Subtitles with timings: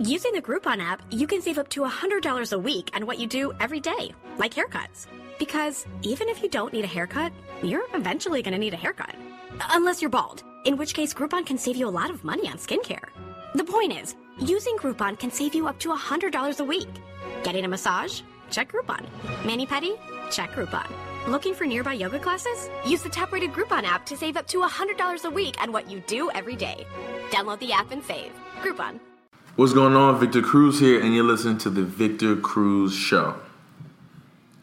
[0.00, 3.26] Using the Groupon app, you can save up to $100 a week on what you
[3.26, 5.08] do every day, like haircuts.
[5.40, 7.32] Because even if you don't need a haircut,
[7.64, 9.16] you're eventually going to need a haircut.
[9.70, 12.58] Unless you're bald, in which case Groupon can save you a lot of money on
[12.58, 13.08] skincare.
[13.56, 16.88] The point is, using Groupon can save you up to $100 a week.
[17.42, 18.20] Getting a massage?
[18.52, 19.04] Check Groupon.
[19.44, 19.98] Mani pedi?
[20.30, 20.88] Check Groupon.
[21.26, 22.70] Looking for nearby yoga classes?
[22.86, 25.98] Use the top-rated Groupon app to save up to $100 a week on what you
[26.06, 26.86] do every day.
[27.30, 28.30] Download the app and save.
[28.62, 29.00] Groupon.
[29.58, 30.20] What's going on?
[30.20, 33.34] Victor Cruz here, and you're listening to the Victor Cruz Show.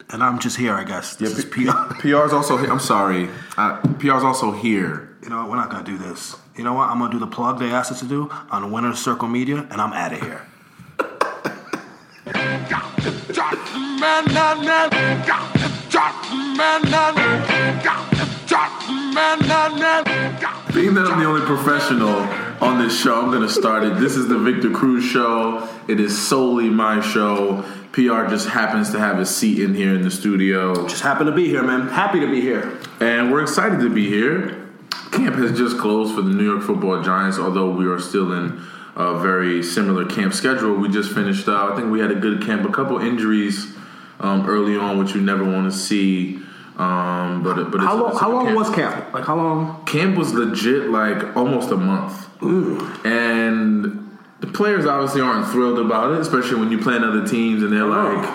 [0.08, 1.16] And I'm just here, I guess.
[1.16, 1.92] This is P- PR.
[2.00, 2.72] PR's also here.
[2.72, 3.28] I'm sorry.
[3.58, 5.14] Uh, PR's also here.
[5.22, 5.50] You know what?
[5.50, 6.36] We're not gonna do this.
[6.56, 6.88] You know what?
[6.88, 9.82] I'm gonna do the plug they asked us to do on Winner's Circle Media, and
[9.82, 10.46] I'm out of here.
[20.72, 23.98] Being that I'm the only professional on this show, I'm to start it.
[23.98, 25.68] This is the Victor Cruz Show.
[25.88, 27.62] It is solely my show.
[27.92, 30.86] PR just happens to have a seat in here in the studio.
[30.86, 31.88] Just happen to be here, man.
[31.88, 32.78] Happy to be here.
[33.00, 34.68] And we're excited to be here.
[35.12, 38.60] Camp has just closed for the New York Football Giants, although we are still in
[38.96, 40.74] a very similar camp schedule.
[40.74, 41.48] We just finished.
[41.48, 42.68] Uh, I think we had a good camp.
[42.68, 43.74] A couple injuries
[44.20, 46.40] um, early on, which you never want to see.
[46.78, 48.16] Um, but but it's, How long?
[48.16, 48.56] How long camp.
[48.56, 49.14] was camp?
[49.14, 49.84] Like how long?
[49.86, 52.28] camp was legit like almost a month,
[53.04, 57.62] and the players obviously aren't thrilled about it, especially when you play in other teams
[57.62, 58.28] and they're like,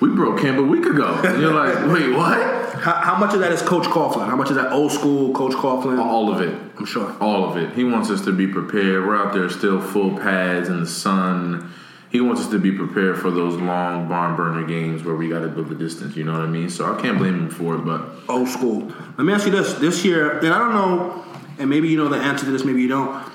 [0.00, 3.40] "We broke camp a week ago," and you're like, "Wait, what?" How, how much of
[3.40, 4.26] that is Coach Coughlin?
[4.26, 5.98] How much is that old school Coach Coughlin?
[5.98, 6.52] All of it.
[6.76, 7.16] I'm sure.
[7.20, 7.72] All of it.
[7.74, 9.06] He wants us to be prepared.
[9.06, 11.72] We're out there still full pads in the sun.
[12.14, 15.40] He wants us to be prepared for those long barn burner games where we got
[15.40, 16.14] to build the distance.
[16.14, 16.70] You know what I mean?
[16.70, 17.78] So I can't blame him for it.
[17.78, 18.86] But Old school.
[19.18, 21.24] Let me ask you this: This year, and I don't know,
[21.58, 23.28] and maybe you know the answer to this, maybe you don't.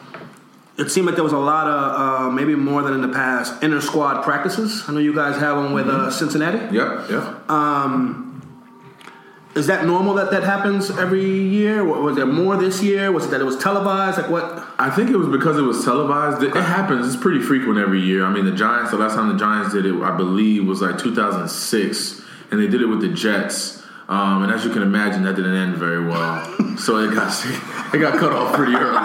[0.78, 3.62] It seemed like there was a lot of, uh, maybe more than in the past,
[3.62, 4.86] inter squad practices.
[4.88, 6.74] I know you guys have them with uh, Cincinnati.
[6.74, 7.50] yep, yep.
[9.56, 11.84] Is that normal that that happens every year?
[11.84, 13.12] Was there more this year?
[13.12, 14.18] Was it that it was televised?
[14.18, 14.66] Like what?
[14.78, 16.44] I think it was because it was televised.
[16.44, 17.08] It, happens.
[17.12, 18.24] It's pretty frequent every year.
[18.26, 18.92] I mean, the Giants.
[18.92, 22.22] The last time the Giants did it, I believe, was like 2006,
[22.52, 23.78] and they did it with the Jets.
[24.08, 26.44] Um, and as you can imagine, that didn't end very well.
[26.78, 27.34] so it got
[27.94, 28.98] it got cut off pretty early.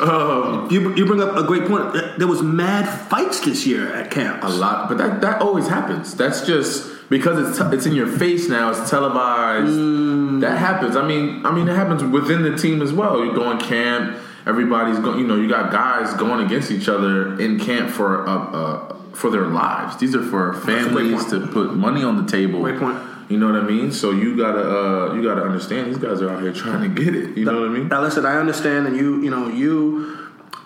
[0.00, 1.92] Um, You, you bring up a great point.
[2.18, 4.44] There was mad fights this year at camps.
[4.44, 6.14] a lot, but that that always happens.
[6.14, 8.70] That's just because it's te- it's in your face now.
[8.70, 10.42] It's televised.
[10.42, 10.96] That happens.
[10.96, 13.24] I mean, I mean, it happens within the team as well.
[13.24, 14.16] You go in camp.
[14.46, 15.18] Everybody's going.
[15.18, 19.30] You know, you got guys going against each other in camp for uh, uh, for
[19.30, 19.96] their lives.
[19.96, 22.60] These are for families to put money on the table.
[22.60, 22.98] Great point.
[23.28, 23.90] You know what I mean?
[23.90, 27.14] So you gotta uh, you gotta understand these guys are out here trying to get
[27.14, 27.36] it.
[27.36, 27.88] You know what I mean?
[27.88, 30.23] Now listen, I understand, and you, you know, you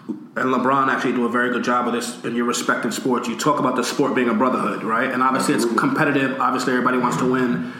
[0.08, 3.28] and LeBron actually do a very good job of this in your respective sports.
[3.28, 5.10] You talk about the sport being a brotherhood, right?
[5.10, 6.40] And obviously it's competitive.
[6.40, 7.72] Obviously everybody wants to win.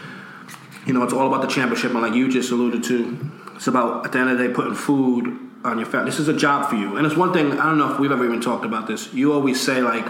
[0.87, 4.07] You know, it's all about the championship, and like you just alluded to, it's about
[4.07, 6.11] at the end of the day putting food on your family.
[6.11, 7.53] This is a job for you, and it's one thing.
[7.53, 9.13] I don't know if we've ever even talked about this.
[9.13, 10.07] You always say like.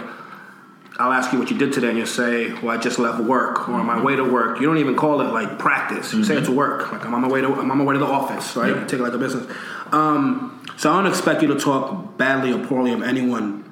[1.01, 3.69] I'll ask you what you did today, and you say, "Well, I just left work,
[3.69, 6.13] or on my way to work." You don't even call it like practice.
[6.13, 6.91] You say it's work.
[6.91, 8.75] Like I'm on my way to I'm on my way to the office, right?
[8.75, 8.85] Yeah.
[8.85, 9.49] Take it like a business.
[9.93, 10.48] Um,
[10.79, 13.65] so I don't expect you to talk badly or poorly of anyone,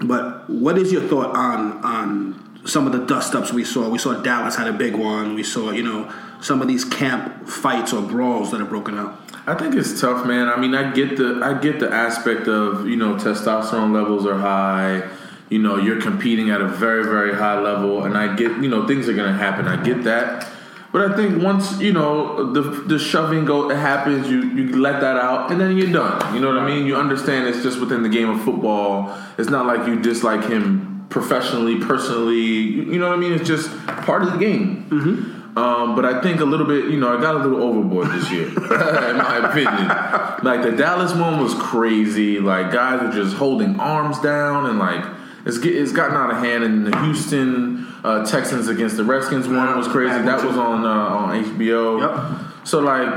[0.00, 3.90] but what is your thought on on some of the dust ups we saw?
[3.90, 5.34] We saw Dallas had a big one.
[5.34, 9.20] We saw you know some of these camp fights or brawls that are broken out.
[9.46, 10.48] I think it's tough, man.
[10.48, 14.38] I mean, I get the I get the aspect of you know testosterone levels are
[14.38, 15.06] high.
[15.50, 18.86] You know, you're competing at a very very high level, and I get you know
[18.86, 19.68] things are gonna happen.
[19.68, 20.50] I get that,
[20.92, 25.16] but I think once you know the the shoving go happens, you you let that
[25.16, 26.34] out, and then you're done.
[26.34, 26.86] You know what I mean?
[26.86, 29.16] You understand it's just within the game of football.
[29.38, 32.40] It's not like you dislike him professionally, personally.
[32.40, 33.32] You know what I mean?
[33.32, 34.86] It's just part of the game.
[35.56, 38.30] Um, but I think a little bit, you know, I got a little overboard this
[38.30, 39.88] year, in my opinion.
[40.44, 42.40] Like the Dallas one was crazy.
[42.40, 45.04] Like guys were just holding arms down, and like
[45.46, 46.62] it's get, it's gotten out of hand.
[46.62, 50.22] And the Houston uh, Texans against the Redskins one was crazy.
[50.22, 52.00] That was on uh, on HBO.
[52.00, 52.66] Yep.
[52.66, 53.08] So like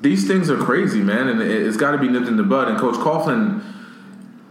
[0.00, 2.68] these things are crazy, man, and it, it's got to be nipped in the bud.
[2.68, 3.62] And Coach Coughlin,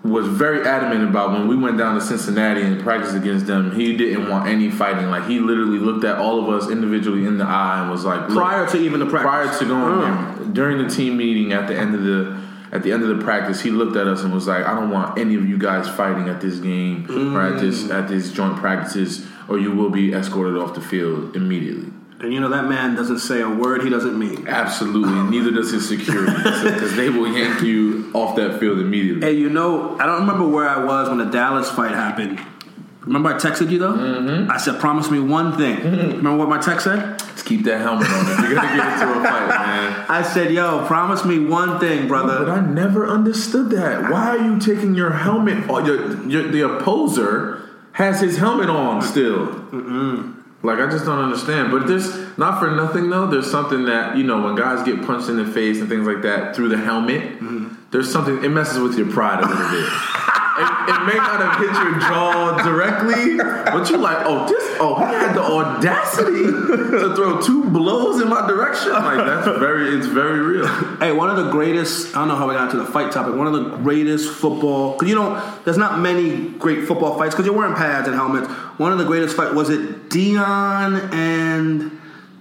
[0.03, 3.75] was very adamant about when we went down to Cincinnati and practiced against them.
[3.75, 5.09] He didn't want any fighting.
[5.09, 8.29] Like he literally looked at all of us individually in the eye and was like,
[8.29, 9.57] Prior to even the practice.
[9.57, 10.38] prior to going Mm.
[10.38, 12.38] there, during the team meeting at the end of the
[12.71, 14.89] at the end of the practice, he looked at us and was like, "I don't
[14.91, 17.59] want any of you guys fighting at this game or at Mm.
[17.62, 22.34] this at these joint practices, or you will be escorted off the field immediately." And
[22.34, 24.48] you know that man doesn't say a word he doesn't mean.
[24.48, 26.32] Absolutely, neither does his security
[26.64, 29.22] because they will yank you off that field immediately.
[29.22, 32.40] Hey, you know, I don't remember where I was when the Dallas fight happened.
[33.02, 33.94] Remember I texted you though?
[33.94, 34.52] Mm-hmm.
[34.52, 37.20] I said, "Promise me one thing." Remember what my text said?
[37.20, 40.06] Just keep that helmet on if you're gonna get into a fight, man.
[40.10, 44.12] I said, "Yo, promise me one thing, brother." But I never understood that.
[44.12, 45.70] Why are you taking your helmet?
[45.70, 47.67] Or your, your, the opposer
[47.98, 49.48] has his helmet on still.
[50.62, 51.72] Like I just don't understand.
[51.72, 53.26] But there's not for nothing though.
[53.26, 56.22] There's something that you know when guys get punched in the face and things like
[56.22, 57.22] that through the helmet.
[57.24, 57.74] Mm-hmm.
[57.90, 58.44] There's something.
[58.44, 59.90] It messes with your pride a little bit.
[60.57, 64.95] It, it may not have hit your jaw directly, but you're like, oh, this, oh,
[64.95, 68.92] he had the audacity to throw two blows in my direction.
[68.92, 70.68] Like that's very, it's very real.
[70.98, 72.15] Hey, one of the greatest.
[72.15, 73.36] I don't know how we got into the fight topic.
[73.36, 74.94] One of the greatest football.
[74.94, 78.48] Because you know, there's not many great football fights because you're wearing pads and helmets.
[78.80, 81.92] One of the greatest fight was it Deion and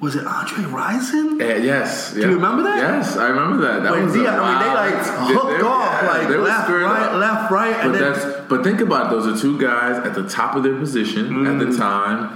[0.07, 1.41] was it Andre Rison?
[1.41, 2.13] Yeah, yes.
[2.15, 2.77] Do you remember that?
[2.79, 3.83] Yes, I remember that.
[3.83, 6.69] That When was Deion, a I mean, they like hooked they- off, yeah, like left,
[6.71, 7.13] right, up.
[7.21, 10.23] left, right, But and then but think about it, those are two guys at the
[10.29, 11.71] top of their position at Mm.
[11.73, 12.31] the time,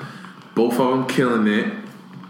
[0.56, 1.72] both of them killing it.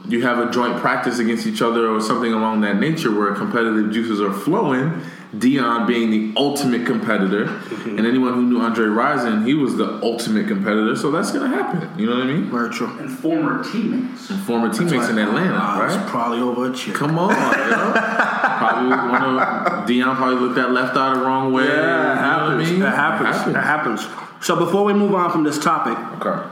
[0.06, 3.90] You have a joint practice against each other or something along that nature where competitive
[3.92, 5.00] juices are flowing.
[5.36, 7.98] Deion being the ultimate competitor, Mm-hmm.
[7.98, 10.94] and anyone who knew Andre Rison, he was the ultimate competitor.
[10.96, 11.88] So that's gonna happen.
[11.98, 12.50] You know what I mean?
[12.50, 12.88] very true.
[12.98, 14.28] and former teammates.
[14.30, 15.98] And former teammates in Atlanta, Ah, right?
[16.00, 16.94] It's probably over a chick.
[16.94, 17.92] Come on, yo.
[18.58, 21.64] probably one of Deion probably looked that left eye the wrong way.
[21.64, 22.70] Yeah, you it know what I happens.
[22.70, 22.82] mean?
[22.82, 23.56] It happens.
[23.56, 24.06] It happens.
[24.44, 25.96] So before we move on from this topic,
[26.26, 26.42] Okay.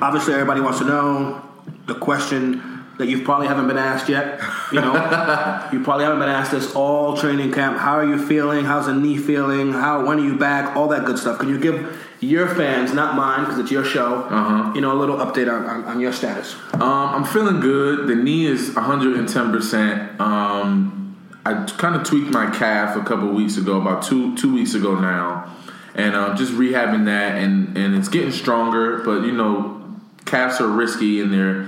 [0.00, 1.42] obviously everybody wants to know
[1.86, 2.71] the question
[3.02, 4.40] that you probably haven't been asked yet.
[4.70, 4.94] You know,
[5.72, 7.76] you probably haven't been asked this all training camp.
[7.78, 8.64] How are you feeling?
[8.64, 9.72] How's the knee feeling?
[9.72, 10.76] How when are you back?
[10.76, 11.40] All that good stuff.
[11.40, 14.72] Can you give your fans, not mine, because it's your show, Uh-huh.
[14.74, 16.54] you know, a little update on, on, on your status?
[16.74, 18.06] Um, I'm feeling good.
[18.06, 20.20] The knee is 110%.
[20.20, 24.74] Um, I kind of tweaked my calf a couple weeks ago, about two two weeks
[24.74, 25.52] ago now,
[25.96, 28.98] and uh, just rehabbing that, and and it's getting stronger.
[28.98, 29.82] But you know,
[30.24, 31.66] calves are risky, and they're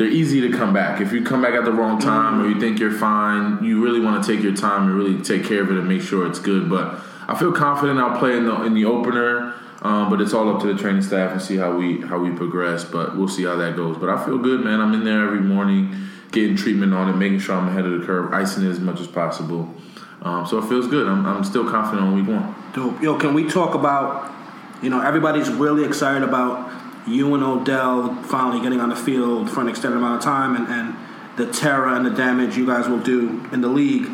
[0.00, 1.02] they're easy to come back.
[1.02, 4.00] If you come back at the wrong time, or you think you're fine, you really
[4.00, 6.38] want to take your time and really take care of it and make sure it's
[6.38, 6.70] good.
[6.70, 6.98] But
[7.28, 9.54] I feel confident I'll play in the in the opener.
[9.82, 12.30] Um, but it's all up to the training staff and see how we how we
[12.30, 12.82] progress.
[12.82, 13.98] But we'll see how that goes.
[13.98, 14.80] But I feel good, man.
[14.80, 15.94] I'm in there every morning,
[16.32, 19.00] getting treatment on it, making sure I'm ahead of the curve, icing it as much
[19.00, 19.68] as possible.
[20.22, 21.08] Um, so it feels good.
[21.08, 22.54] I'm, I'm still confident on week one.
[22.72, 23.02] Dope.
[23.02, 24.32] Yo, can we talk about,
[24.82, 26.70] you know, everybody's really excited about
[27.06, 30.66] you and Odell finally getting on the field for an extended amount of time and,
[30.68, 30.96] and
[31.36, 34.08] the terror and the damage you guys will do in the league.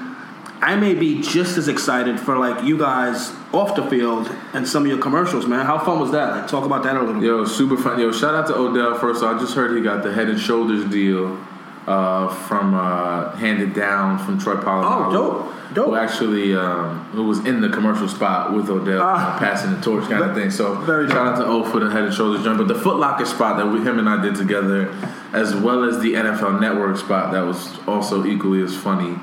[0.60, 4.84] I may be just as excited for like you guys off the field and some
[4.84, 5.66] of your commercials, man.
[5.66, 6.30] How fun was that?
[6.30, 7.24] Like, talk about that a little bit.
[7.24, 8.00] Yo, super fun.
[8.00, 9.22] Yo, shout out to Odell first.
[9.22, 11.38] I just heard he got the Head and Shoulders deal
[11.86, 15.06] uh, from uh, handed down from Troy Polamalu.
[15.08, 15.52] Oh, dope.
[15.74, 15.86] Dope.
[15.86, 19.36] Who actually um, who was in the commercial spot with Odell Ah.
[19.36, 20.50] uh, passing the torch kind of thing.
[20.50, 22.56] So very shout out to O for the Head and Shoulders joint.
[22.58, 24.88] But the Foot Locker spot that we, him and I did together,
[25.32, 29.18] as well as the NFL Network spot that was also equally as funny.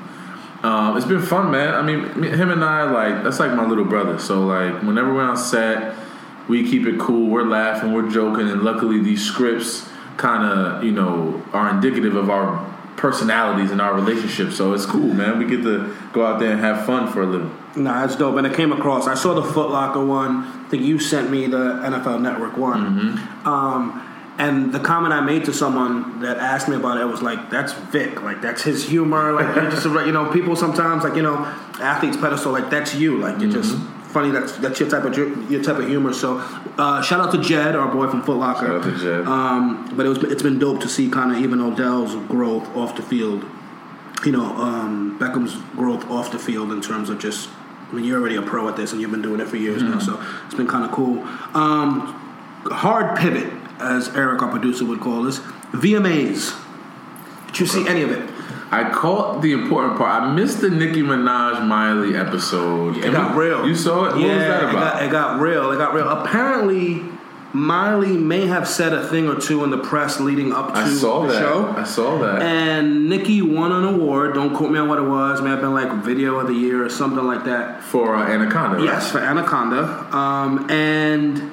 [0.62, 1.74] Um, it's been fun, man.
[1.74, 4.18] I mean, him and I like that's like my little brother.
[4.18, 5.94] So like, whenever we're on set,
[6.48, 7.28] we keep it cool.
[7.30, 12.30] We're laughing, we're joking, and luckily these scripts kind of you know are indicative of
[12.30, 14.56] our personalities and our relationships.
[14.56, 15.38] So it's cool, man.
[15.38, 17.54] We get to go out there and have fun for a living.
[17.76, 18.36] Nah, it's dope.
[18.36, 19.06] And it came across.
[19.06, 20.44] I saw the Foot Locker one.
[20.44, 23.18] I think you sent me the NFL Network one.
[23.44, 24.00] Um,
[24.38, 27.72] and the comment I made to someone that asked me about it was like, "That's
[27.72, 28.22] Vic.
[28.22, 29.32] Like that's his humor.
[29.32, 31.36] Like you're just you know, people sometimes like you know,
[31.80, 32.52] athletes pedestal.
[32.52, 33.18] Like that's you.
[33.18, 33.76] Like you're just
[34.14, 34.30] funny.
[34.30, 36.14] That's that's your type of ju- your type of humor.
[36.14, 36.38] So
[36.78, 38.66] uh, shout out to Jed, our boy from Foot Locker.
[38.66, 39.26] Shout out to Jed.
[39.26, 42.96] Um, but it was it's been dope to see kind of even Odell's growth off
[42.96, 43.44] the field
[44.24, 47.48] you know, um, Beckham's growth off the field in terms of just,
[47.90, 49.82] I mean, you're already a pro at this and you've been doing it for years
[49.82, 51.18] now, so it's been kind of cool.
[51.54, 52.00] Um,
[52.64, 55.40] hard pivot, as Eric, our producer, would call this.
[55.72, 56.58] VMAs.
[57.48, 58.30] Did you see any of it?
[58.70, 60.22] I caught the important part.
[60.22, 62.96] I missed the Nicki Minaj Miley episode.
[62.96, 63.66] It And got we- real.
[63.66, 64.12] You saw it?
[64.12, 65.70] What yeah, was that It got, it got real.
[65.72, 66.08] It got real.
[66.08, 67.04] Apparently,
[67.52, 70.88] Miley may have said a thing or two in the press leading up to I
[70.88, 71.38] saw the that.
[71.38, 71.68] show.
[71.76, 72.42] I saw that.
[72.42, 74.34] And Nicki won an award.
[74.34, 75.40] Don't quote me on what it was.
[75.40, 77.80] May have been like Video of the Year or something like that.
[77.84, 78.78] for uh, Anaconda.
[78.78, 78.84] right?
[78.86, 79.84] Yes, for Anaconda.
[80.16, 81.52] Um, and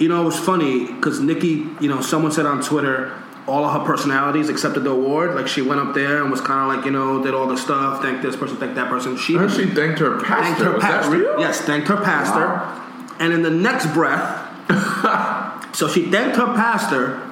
[0.00, 3.12] you know, it was funny because Nicki, you know, someone said on Twitter,
[3.46, 5.34] all of her personalities accepted the award.
[5.34, 7.56] Like she went up there and was kind of like, you know, did all the
[7.56, 8.00] stuff.
[8.00, 9.16] Thank this person, thank that person.
[9.16, 10.42] She I she thanked her pastor.
[10.42, 11.10] thanked her Was pastor.
[11.10, 11.40] that real?
[11.40, 12.46] Yes, thanked her pastor.
[12.46, 13.16] Wow.
[13.18, 14.40] And in the next breath,
[15.76, 17.30] so she thanked her pastor.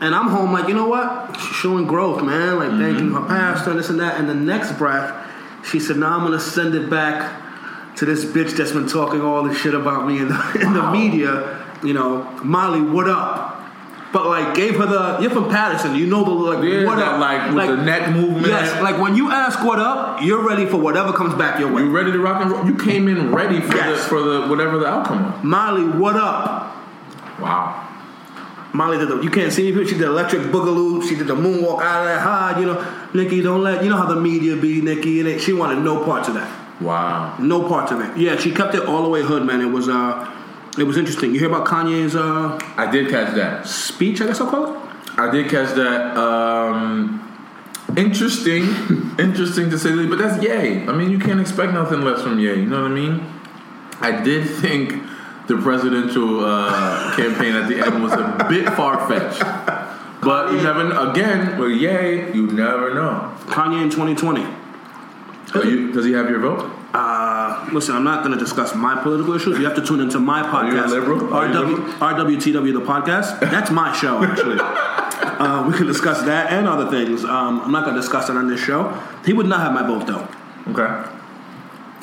[0.00, 1.36] And I'm home like, you know what?
[1.40, 2.58] She's showing growth, man.
[2.58, 3.22] Like thanking mm-hmm.
[3.22, 4.20] her pastor and this and that.
[4.20, 5.26] And the next breath,
[5.64, 9.42] she said, "Now I'm gonna send it back to this bitch that's been talking all
[9.42, 11.64] this shit about me in the, in the media.
[11.82, 13.47] You know, Molly, what up?"
[14.12, 15.18] But like, gave her the.
[15.20, 16.64] You're from Paterson, you know the like.
[16.64, 17.20] Yeah, what that, up?
[17.20, 18.46] like, with the neck movement.
[18.46, 21.82] Yes, like when you ask what up, you're ready for whatever comes back your way.
[21.82, 22.64] You ready to rock and roll?
[22.66, 24.02] You came in ready for Yes.
[24.04, 25.44] the for the whatever the outcome was.
[25.44, 26.74] Molly, what up?
[27.38, 27.84] Wow.
[28.72, 31.06] Molly did the, you can't see me, but she did electric boogaloo.
[31.06, 32.60] She did the moonwalk out of that high.
[32.60, 35.20] You know, Nicki, don't let, you know how the media be, Nicki.
[35.20, 36.80] And it, she wanted no parts of that.
[36.80, 37.36] Wow.
[37.38, 38.16] No parts of it.
[38.16, 39.60] Yeah, she kept it all the way hood, man.
[39.60, 40.30] It was, uh,
[40.80, 41.32] it was interesting.
[41.32, 43.66] You hear about Kanye's, uh, I did catch that.
[43.66, 44.80] speech, I guess I'll call it?
[45.18, 46.16] I did catch that.
[46.16, 47.24] Um,
[47.96, 48.62] interesting,
[49.18, 50.10] interesting to say the least.
[50.10, 50.86] But that's Yay.
[50.86, 52.60] I mean, you can't expect nothing less from Yay.
[52.60, 53.26] You know what I mean?
[54.00, 55.02] I did think
[55.48, 59.40] the presidential uh, campaign at the end was a bit far fetched.
[60.22, 61.10] But you never.
[61.10, 63.34] Again, with Yay, you never know.
[63.46, 65.92] Kanye in 2020.
[65.92, 66.70] Does he have your vote?
[66.94, 69.58] Uh, listen, I'm not going to discuss my political issues.
[69.58, 70.88] You have to tune into my podcast.
[70.88, 71.34] you a liberal?
[71.34, 73.40] Are you RW, RWTW, the podcast.
[73.40, 74.58] That's my show, actually.
[74.60, 77.24] uh, we can discuss that and other things.
[77.24, 78.90] Um, I'm not going to discuss it on this show.
[79.24, 80.26] He would not have my vote, though.
[80.72, 81.10] Okay.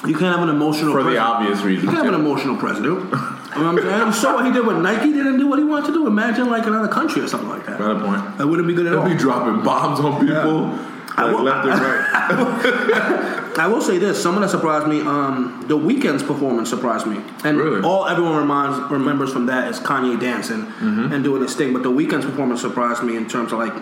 [0.08, 0.94] You can't have an emotional president.
[0.94, 1.20] For the president.
[1.20, 3.10] obvious You can't have an emotional president.
[3.56, 4.12] I'm saying?
[4.12, 5.12] Saw what he did with Nike.
[5.14, 6.08] Didn't do what he wanted to do.
[6.08, 7.78] Imagine like another country or something like that.
[7.80, 8.38] Valid point.
[8.38, 9.10] That wouldn't be good at They'll all.
[9.10, 10.68] be dropping bombs on people.
[10.68, 13.52] I Like will- left and right.
[13.58, 15.00] I will say this: someone that surprised me.
[15.02, 17.82] Um, the Weeknd's performance surprised me, and Really?
[17.82, 21.14] all everyone reminds remembers from that is Kanye dancing Mm-hmm.
[21.14, 21.72] and doing his thing.
[21.74, 23.74] But the Weeknd's performance surprised me in terms of like,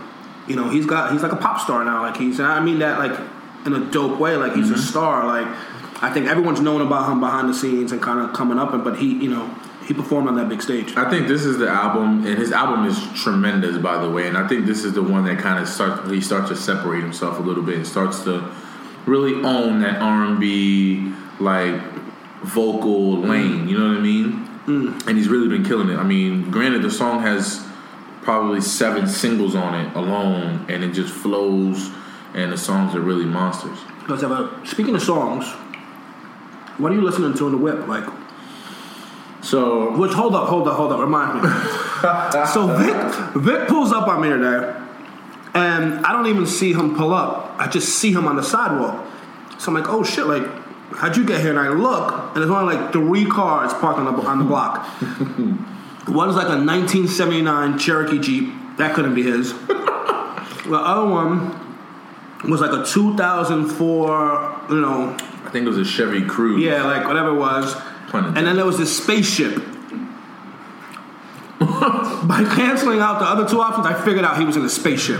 [0.48, 2.02] you know, he's got he's like a pop star now.
[2.04, 3.20] Like he's, and I mean that like
[3.66, 4.36] in a dope way.
[4.36, 4.82] Like he's a Mm-hmm.
[4.84, 5.26] star.
[5.26, 5.48] Like
[6.04, 8.84] I think everyone's known about him behind the scenes and kind of coming up, and
[8.84, 9.48] but he, you know,
[9.88, 10.98] he performed on that big stage.
[10.98, 14.28] I think this is the album, and his album is tremendous, by the way.
[14.28, 16.10] And I think this is the one that kind of starts.
[16.10, 18.52] He starts to separate himself a little bit and starts to
[19.06, 21.82] really own that R and B like
[22.44, 23.66] vocal lane.
[23.66, 23.70] Mm.
[23.70, 24.50] You know what I mean?
[24.66, 25.08] Mm.
[25.08, 25.98] And he's really been killing it.
[25.98, 27.66] I mean, granted, the song has
[28.24, 31.92] probably seven singles on it alone, and it just flows.
[32.34, 33.78] And the songs are really monsters.
[34.10, 35.46] Let's have a speaking of songs.
[36.78, 37.88] What are you listening to in the whip?
[37.88, 38.06] Like,
[39.42, 41.00] So which hold up, hold up, hold up.
[41.00, 41.50] Remind me.
[42.54, 44.76] so Vic, Vic pulls up on me today,
[45.54, 47.56] and I don't even see him pull up.
[47.58, 49.06] I just see him on the sidewalk.
[49.60, 50.26] So I'm like, oh shit!
[50.26, 50.46] Like,
[50.96, 51.52] how'd you get here?
[51.52, 54.88] And I look, and there's only like three cars parked on the on the block.
[56.08, 58.54] One's like a 1979 Cherokee Jeep.
[58.78, 59.54] That couldn't be his.
[59.68, 61.60] the other one
[62.50, 65.18] was like a 2004, you know,
[65.54, 66.62] think it was a Chevy Cruze.
[66.62, 67.76] yeah, like whatever it was.
[68.14, 69.56] And then there was this spaceship.
[71.60, 75.20] By canceling out the other two options, I figured out he was in a spaceship.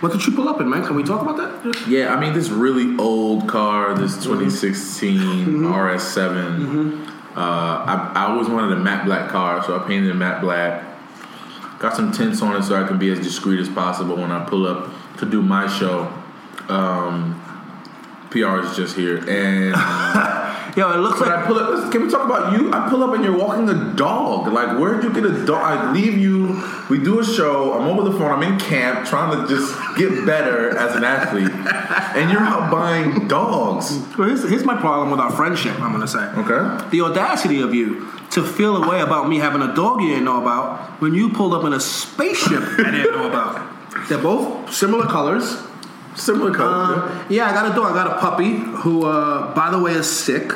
[0.00, 0.84] What did you pull up in, man?
[0.84, 1.88] Can we talk about that?
[1.88, 7.06] Yeah, I mean this really old car, this 2016 RS7.
[7.34, 10.84] Uh, I, I always wanted a matte black car, so I painted it matte black.
[11.78, 14.44] Got some tints on it so I can be as discreet as possible when I
[14.44, 16.12] pull up to do my show.
[16.68, 17.42] Um,
[18.30, 19.74] PR is just here, and
[20.76, 21.90] Yo, it looks like I pull up.
[21.90, 22.70] Can we talk about you?
[22.70, 24.52] I pull up and you're walking a dog.
[24.52, 25.62] Like, where'd you get a dog?
[25.62, 26.62] I leave you.
[26.90, 27.72] We do a show.
[27.72, 28.30] I'm over the phone.
[28.30, 31.50] I'm in camp trying to just get better as an athlete,
[32.14, 33.90] and you're out buying dogs.
[34.18, 35.80] Well, here's, here's my problem with our friendship.
[35.80, 36.18] I'm gonna say.
[36.18, 36.90] Okay.
[36.90, 40.26] The audacity of you to feel a way about me having a dog you didn't
[40.26, 44.08] know about when you pulled up in a spaceship I didn't know about.
[44.10, 45.56] They're both similar colors.
[46.16, 47.02] Similar color.
[47.02, 47.92] Um, yeah, I got a dog.
[47.92, 50.50] I got a puppy who, uh, by the way, is sick.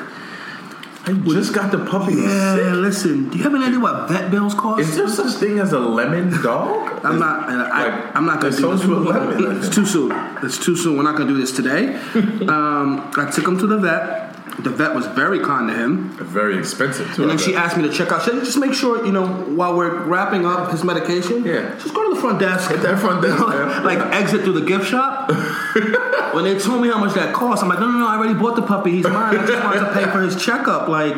[1.07, 2.14] I just got the puppy.
[2.14, 3.31] Yeah, listen.
[3.31, 4.81] Do you have any idea what vet bills cost?
[4.81, 7.00] Is there such thing as a lemon dog?
[7.05, 7.49] I'm not.
[7.49, 8.85] I, Like, I'm not going to do this.
[8.87, 10.12] lemon, It's too soon.
[10.43, 10.97] It's too soon.
[10.97, 11.95] We're not going to do this today.
[12.49, 14.29] um, I took him to the vet.
[14.62, 17.23] The vet was very kind to him, Very expensive too.
[17.23, 18.23] and then she asked me to check out.
[18.23, 21.45] She said, just make sure you know while we're wrapping up his medication.
[21.45, 21.75] Yeah.
[21.79, 22.71] Just go to the front desk.
[22.71, 23.85] Hit that front desk, man.
[23.90, 25.31] like exit through the gift shop.
[26.35, 28.07] when they told me how much that cost, I'm like, no, no, no.
[28.07, 28.90] I already bought the puppy.
[28.93, 29.37] He's mine.
[29.37, 30.88] I just wanted to pay for his checkup.
[30.88, 31.17] Like,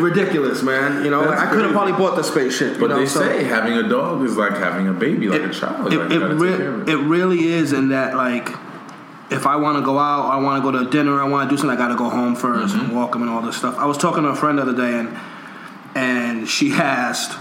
[0.00, 1.04] ridiculous, man.
[1.04, 2.78] You know, That's I could have probably bought the spaceship.
[2.78, 5.50] But know, they so- say having a dog is like having a baby, like it,
[5.50, 5.92] a child.
[5.92, 8.48] It, like, it, re- take care of it really is in that like
[9.30, 11.54] if I want to go out, I want to go to dinner, I want to
[11.54, 12.80] do something, I got to go home 1st Mm-hmm.
[12.80, 13.76] and walk them and all this stuff.
[13.78, 15.16] I was talking to a friend the other day and
[15.96, 17.38] and she asked,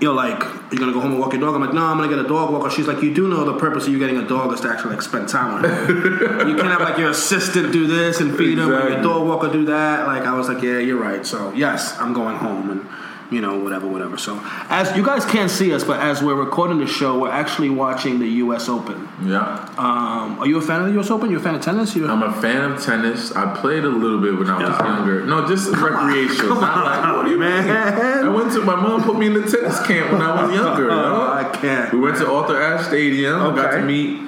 [0.00, 0.38] you know, like,
[0.70, 1.54] you're gonna go home and walk your dog?
[1.56, 2.70] I'm like, no, I'm gonna get a dog walker.
[2.70, 4.94] She's like, you do know the purpose of you getting a dog is to actually
[4.94, 6.48] like spend time with her.
[6.48, 9.50] you can't have like your assistant do this and feed him, and your dog walker
[9.50, 10.06] do that.
[10.06, 11.26] Like, I was like, yeah, you're right.
[11.26, 12.88] So yes, I'm going home and.
[13.30, 14.16] You know, whatever, whatever.
[14.16, 17.68] So, as you guys can't see us, but as we're recording the show, we're actually
[17.68, 18.70] watching the U.S.
[18.70, 19.06] Open.
[19.22, 19.68] Yeah.
[19.76, 21.10] Um, are you a fan of the U.S.
[21.10, 21.30] Open?
[21.30, 21.94] You're a fan of tennis?
[21.94, 23.32] You I'm a fan of tennis.
[23.32, 25.26] I played a little bit when I was younger.
[25.26, 26.54] No, just recreational.
[26.54, 27.64] Come Not like, on, what do you man.
[27.66, 28.26] mean?
[28.32, 30.84] I went to my mom put me in the tennis camp when I was younger.
[30.84, 31.26] you know?
[31.28, 31.92] Oh, I can't.
[31.92, 33.42] We went to Arthur Ashe Stadium.
[33.42, 34.22] I got to meet.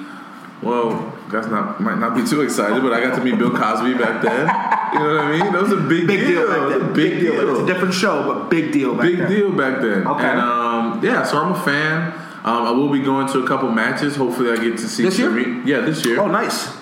[0.61, 3.93] Well, that's not might not be too excited, but I got to meet Bill Cosby
[3.95, 4.47] back then.
[4.93, 5.53] You know what I mean?
[5.53, 6.93] That was a big, big deal back It was a then.
[6.93, 7.49] Big, deal.
[7.49, 9.29] It's a different show, but big deal back big then.
[9.31, 10.05] deal back then.
[10.05, 10.23] Okay.
[10.23, 12.13] And um, yeah, so I'm a fan.
[12.43, 14.15] Um, I will be going to a couple matches.
[14.15, 15.29] Hopefully, I get to see This year?
[15.29, 15.63] Serena.
[15.65, 16.19] Yeah, this year.
[16.19, 16.75] Oh, nice.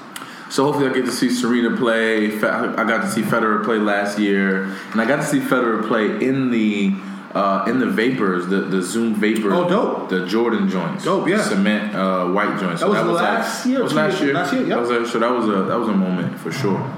[0.50, 2.36] So hopefully I get to see Serena play.
[2.38, 6.26] I got to see Federer play last year, and I got to see Federer play
[6.26, 6.96] in the
[7.34, 9.54] uh, in the vapors, the, the Zoom vapor.
[9.54, 10.10] Oh, dope.
[10.10, 11.04] The Jordan joints.
[11.06, 11.42] Dope, yeah.
[11.44, 12.82] Cement uh, white joints.
[12.82, 14.34] That was last year, That was last year.
[14.34, 14.64] last year.
[14.66, 16.92] That was a, so that was a that was a moment for sure.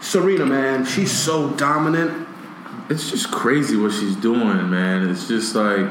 [0.00, 2.26] Serena, man, she's so dominant.
[2.88, 5.08] It's just crazy what she's doing, man.
[5.10, 5.86] It's just like,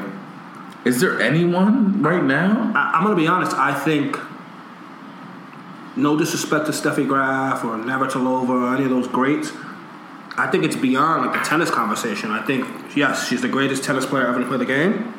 [0.84, 2.72] is there anyone right now?
[2.74, 3.54] I, I'm gonna be honest.
[3.54, 4.18] I think,
[5.94, 9.52] no disrespect to Steffi Graf or Navratilova or any of those greats.
[10.38, 12.30] I think it's beyond like the tennis conversation.
[12.30, 12.66] I think
[12.96, 15.14] yes, she's the greatest tennis player ever to play the game.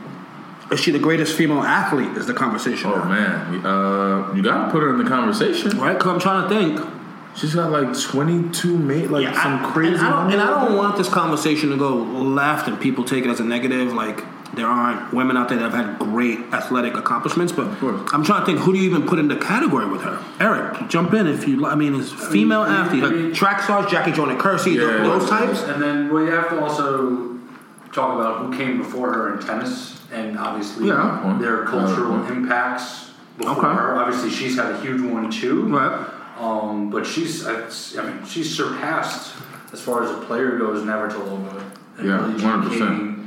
[0.72, 2.16] Is she the greatest female athlete?
[2.18, 2.92] Is the conversation?
[2.92, 3.06] Oh now.
[3.06, 5.78] man, uh, you gotta put her in the conversation.
[5.80, 5.98] Right?
[5.98, 6.96] Because I'm trying to think.
[7.36, 9.94] She's got like 22 mate, like Yeah, some I- crazy.
[9.96, 13.24] And I, don't, and I don't want this conversation to go left and people take
[13.24, 13.94] it as a negative.
[13.94, 14.24] Like
[14.54, 17.68] there aren't women out there that have had great athletic accomplishments, but.
[18.14, 20.20] I'm trying to think who do you even put in the category with her?
[20.40, 21.66] Eric, jump in if you.
[21.66, 24.76] I mean, is female I mean, athlete, I like mean- track stars, Jackie Joyner Kersee,
[24.76, 25.04] Yeah.
[25.04, 25.62] those types.
[25.64, 27.38] And then well, you have to also
[27.92, 31.38] talk about who came before her in tennis, and obviously Yeah.
[31.40, 33.76] their cultural Uh, impacts before Okay.
[33.76, 33.96] her.
[33.98, 35.64] Obviously, she's had a huge one too.
[35.68, 36.06] Right.
[36.40, 39.34] Um, but she's, I I mean, she's surpassed
[39.74, 40.84] as far as a player goes.
[40.84, 41.62] Navratilova,
[41.98, 43.19] and Yeah, Billie Jean 100%.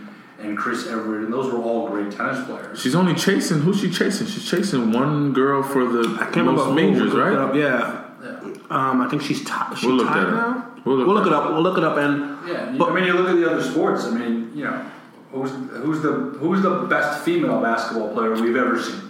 [0.43, 2.81] King, and Chris Evert, and those were all great tennis players.
[2.81, 3.61] She's only chasing.
[3.61, 4.27] Who's she chasing?
[4.27, 6.75] She's chasing one girl for the I can't remember most who.
[6.75, 7.33] majors, right?
[7.35, 7.99] up, Yeah.
[8.23, 8.39] Yeah.
[8.71, 9.77] Um, I think she's tied.
[9.77, 10.35] She We'll look tied that up.
[10.57, 10.69] now.
[10.85, 11.51] We'll look we'll look it up.
[11.53, 12.49] We'll look it up and.
[12.49, 14.05] Yeah, you- But- I mean, you look at the other sports.
[14.05, 14.81] I mean, you know,
[15.33, 19.01] who's who's the who's the best female basketball player we've ever seen?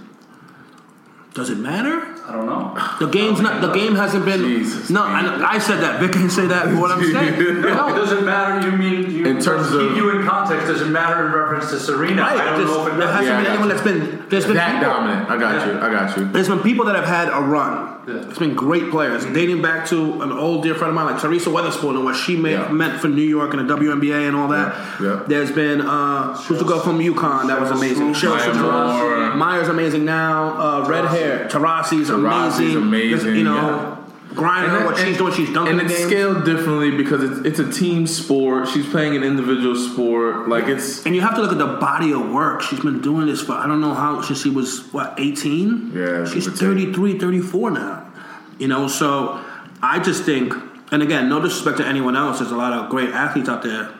[1.34, 2.11] Does it matter?
[2.28, 2.78] I don't know.
[3.00, 3.60] The game's not.
[3.60, 4.40] The game hasn't been.
[4.42, 5.54] Jesus, no, I.
[5.54, 6.00] I said that.
[6.00, 6.66] Vic can say that.
[6.80, 7.60] What I'm saying.
[7.62, 8.64] No, it doesn't matter.
[8.68, 10.66] You mean you, In terms to keep of- you in context?
[10.68, 12.22] doesn't matter in reference to Serena?
[12.22, 13.74] Right, I don't just- know if it there hasn't Yeah, been anyone you.
[13.74, 14.24] that's been.
[14.28, 15.30] There's been That people- dominant.
[15.30, 15.78] I got you.
[15.80, 16.24] I got you.
[16.26, 17.91] There's been people that have had a run.
[18.06, 18.14] Yeah.
[18.28, 21.50] It's been great players, dating back to an old dear friend of mine, like Teresa
[21.50, 22.68] Weatherspoon, and what she made, Yeah.
[22.68, 24.74] meant for New York and the WNBA and all that.
[25.00, 25.22] Yeah, yeah.
[25.28, 28.12] There's been uh, who's the girl from UConn that was amazing.
[28.14, 28.60] Cheryl.
[28.60, 29.34] Moore.
[29.36, 30.58] Myers amazing now.
[30.60, 31.48] Uh, red hair.
[31.48, 32.76] Taurasi's amazing.
[32.76, 34.01] amazing, You know,
[34.34, 34.40] yeah.
[34.40, 36.08] Griner, what she's doing, she's dunking and it's game.
[36.08, 38.68] scaled differently because it's, it's a team sport.
[38.68, 40.48] She's playing an individual sport.
[40.48, 42.62] Like it's And you have to look at the body of work.
[42.62, 45.92] She's been doing this for I don't know how since she was what 18.
[45.94, 48.12] Yeah, she's give 33, 34 now.
[48.58, 49.42] You know, so
[49.82, 50.54] I just think,
[50.92, 52.38] and again, no disrespect to anyone else.
[52.38, 53.92] There's a lot of great athletes out there,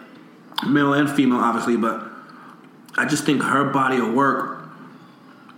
[0.66, 2.08] male and female, obviously, but
[2.96, 4.61] I just think her body of work.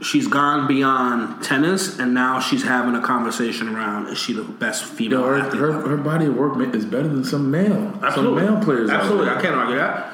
[0.02, 4.85] She's gone beyond tennis, and now she's having a conversation around: Is she the best
[4.85, 5.61] female yo, her, athlete?
[5.61, 8.90] her, her body of work is better than some male some male players.
[8.90, 9.28] Absolutely.
[9.28, 10.12] I can't argue that.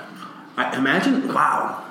[0.56, 1.82] I, imagine, wow,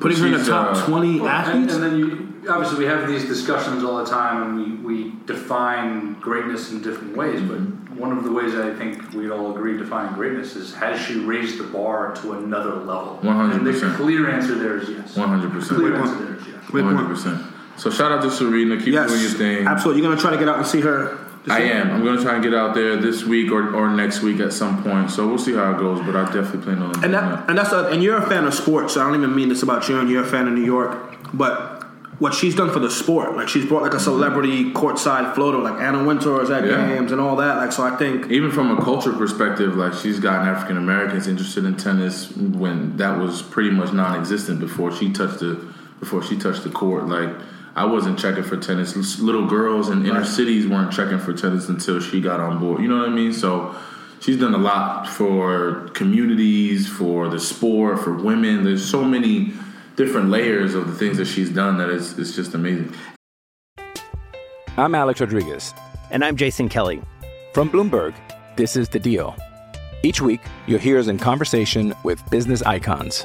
[0.00, 1.74] putting her in the top uh, twenty Well, athletes.
[1.74, 6.14] and then you obviously we have these discussions all the time, and we, we define
[6.14, 7.40] greatness in different ways.
[7.40, 7.60] But
[7.96, 11.58] one of the ways I think we all agree defining greatness is has she raised
[11.58, 13.20] the bar to another level?
[13.22, 13.54] 100%.
[13.54, 15.16] And the clear answer there is yes.
[15.16, 15.78] One hundred percent.
[15.78, 16.51] Clear Great answer there is yes.
[16.72, 17.42] Great hundred percent.
[17.76, 18.76] So shout out to Serena.
[18.76, 19.66] Keep yes, doing your thing.
[19.66, 20.02] absolutely.
[20.02, 21.18] You're gonna try to get out and see her.
[21.48, 21.90] I am.
[21.90, 24.82] I'm gonna try and get out there this week or, or next week at some
[24.84, 25.10] point.
[25.10, 25.98] So we'll see how it goes.
[26.04, 27.20] But I definitely plan on doing And that.
[27.38, 28.94] that, and that's a, and you're a fan of sports.
[28.94, 29.98] So I don't even mean this about you.
[29.98, 31.70] And you're a fan of New York, but
[32.20, 34.76] what she's done for the sport, like she's brought like a celebrity mm-hmm.
[34.76, 36.86] courtside floater, like Anna Wintour is at Yeah.
[36.94, 37.56] games and all that.
[37.56, 41.64] Like so, I think Even from a culture perspective, like she's gotten African Americans interested
[41.64, 45.71] in tennis when that was pretty much non-existent before she touched the
[46.02, 47.06] before she touched the court.
[47.06, 47.30] Like
[47.76, 49.20] I wasn't checking for tennis.
[49.20, 52.82] Little girls in inner cities weren't checking for tennis until she got on board.
[52.82, 53.32] You know what I mean?
[53.32, 53.72] So
[54.20, 58.64] she's done a lot for communities, for the sport, for women.
[58.64, 59.52] There's so many
[59.94, 62.92] different layers of the things that she's done that is it's just amazing.
[64.76, 65.72] I'm Alex Rodriguez.
[66.10, 67.00] And I'm Jason Kelly.
[67.54, 68.12] From Bloomberg,
[68.56, 69.36] this is The Deal.
[70.02, 73.24] Each week, you'll hear us in conversation with business icons.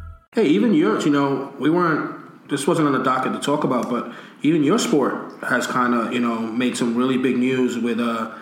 [0.33, 3.89] Hey, even yours, you know, we weren't, this wasn't on the docket to talk about,
[3.89, 4.13] but
[4.43, 5.13] even your sport
[5.43, 8.33] has kind of, you know, made some really big news with, uh,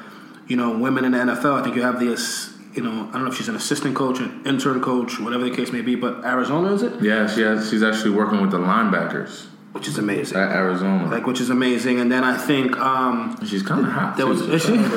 [0.45, 1.60] you know, women in the NFL.
[1.60, 3.95] I think you have the, ass- you know, I don't know if she's an assistant
[3.95, 7.02] coach, an intern coach, whatever the case may be, but Arizona, is it?
[7.02, 9.47] Yeah, has, she's actually working with the linebackers
[9.80, 10.38] Which is amazing.
[10.38, 11.10] at Arizona.
[11.10, 12.00] Like, which is amazing.
[12.02, 14.18] And then I think, um, she's kind of hot.
[14.18, 14.76] there was, is she?
[14.76, 14.92] Not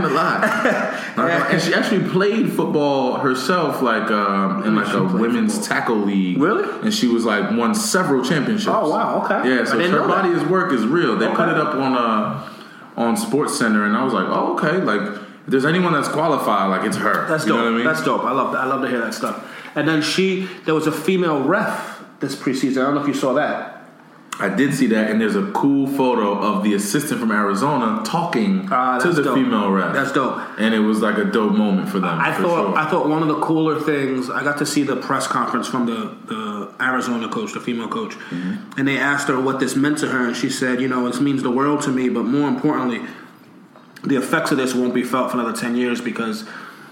[0.00, 1.02] gonna lie.
[1.16, 5.54] Not gonna- and she actually played football herself, like um, in like She a women's
[5.58, 5.76] football.
[5.78, 6.38] tackle league.
[6.38, 6.68] Really?
[6.82, 8.68] And she was like won several championships.
[8.68, 9.48] Oh, wow, okay.
[9.48, 11.16] Yeah, so her body's work is real.
[11.16, 12.50] They put it up on uh
[12.96, 14.76] on Sports Center, and I was like, oh, okay.
[14.82, 17.26] Like, if there's anyone that's qualified, like it's her.
[17.26, 17.58] That's you dope.
[17.58, 17.86] Know what I mean?
[17.86, 18.24] That's dope.
[18.24, 18.60] I love that.
[18.60, 19.50] I love to hear that stuff.
[19.74, 21.93] And then she, there was a female ref
[22.24, 22.78] this preseason.
[22.82, 23.70] I don't know if you saw that.
[24.40, 28.68] I did see that, and there's a cool photo of the assistant from Arizona talking
[28.72, 29.36] Ah, to the dope.
[29.36, 29.94] female ref.
[29.94, 30.40] That's dope.
[30.58, 32.18] and it was like a dope moment for them.
[32.18, 32.76] I for thought sure.
[32.76, 35.86] I thought one of the cooler things I got to see the press conference from
[35.86, 38.76] the, the Arizona coach, the female coach, Mm-hmm.
[38.76, 41.20] and they asked her what this meant to her, and she said, "You know, this
[41.20, 43.02] means the world to me, but more importantly,
[44.02, 46.44] the effects of this won't be felt for another ten years because."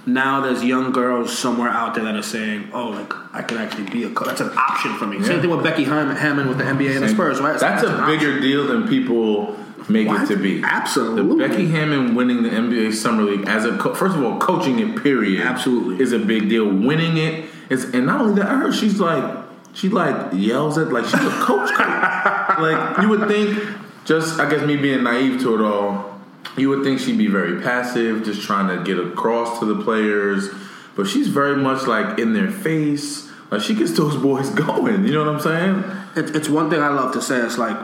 [0.05, 3.88] Now there's young girls somewhere out there that are saying, "Oh, like I can actually
[3.91, 4.27] be a coach.
[4.29, 5.25] That's an option for me." Yeah.
[5.25, 7.59] Same thing with Becky Hammon, Hammon with the NBA and the Spurs, right?
[7.59, 9.57] That's a an bigger deal than people
[9.88, 10.62] make it to be.
[10.62, 11.47] Absolutely.
[11.47, 14.79] The Becky Hammon winning the NBA Summer League as a co- first of all, coaching
[14.81, 16.03] it period, Absolutely.
[16.03, 16.67] is a big deal.
[16.67, 19.43] Winning it is, and not only that, I heard she's like
[19.75, 21.71] she like yells at like she's a coach.
[21.71, 21.79] coach.
[22.59, 23.59] like you would think,
[24.05, 26.12] just I guess me being naive to it all,
[26.57, 30.49] you would think she'd be very passive, just trying to get across to the players.
[30.95, 33.31] But she's very much like in their face.
[33.51, 35.05] Like she gets those boys going.
[35.07, 35.85] You know what I'm saying?
[36.17, 37.38] It, it's one thing I love to say.
[37.38, 37.77] It's like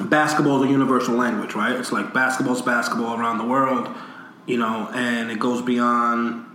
[0.00, 1.72] basketball is a universal language, right?
[1.72, 3.88] It's like basketball's basketball around the world,
[4.46, 6.46] you know, and it goes beyond,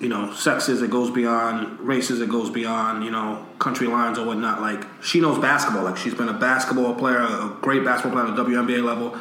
[0.00, 0.80] you know, sexes.
[0.80, 2.20] It goes beyond races.
[2.20, 4.60] It goes beyond, you know, country lines or whatnot.
[4.60, 5.82] Like she knows basketball.
[5.82, 9.18] Like she's been a basketball player, a great basketball player at the WNBA level.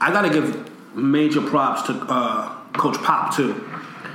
[0.00, 3.66] I got to give major props to uh, Coach Pop too.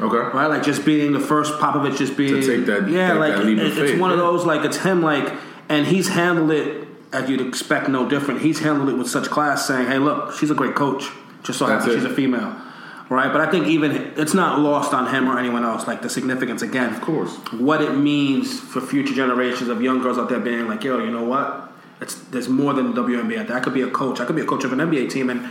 [0.01, 0.17] Okay.
[0.37, 3.45] Right, like just being the first Popovich, just being take that- yeah, take like that
[3.47, 5.31] it- it's faith, one of those like it's him like,
[5.69, 8.41] and he's handled it as you'd expect, no different.
[8.41, 11.09] He's handled it with such class, saying, "Hey, look, she's a great coach.
[11.43, 12.53] Just so happens she's a female."
[13.07, 15.87] Right, but I think even it's not lost on him or anyone else.
[15.87, 20.17] Like the significance again, of course, what it means for future generations of young girls
[20.17, 21.71] out there being like, "Yo, you know what?
[22.01, 23.49] It's there's more than the WNBA.
[23.49, 24.19] I could be a coach.
[24.19, 25.47] I could be a coach of an NBA team, and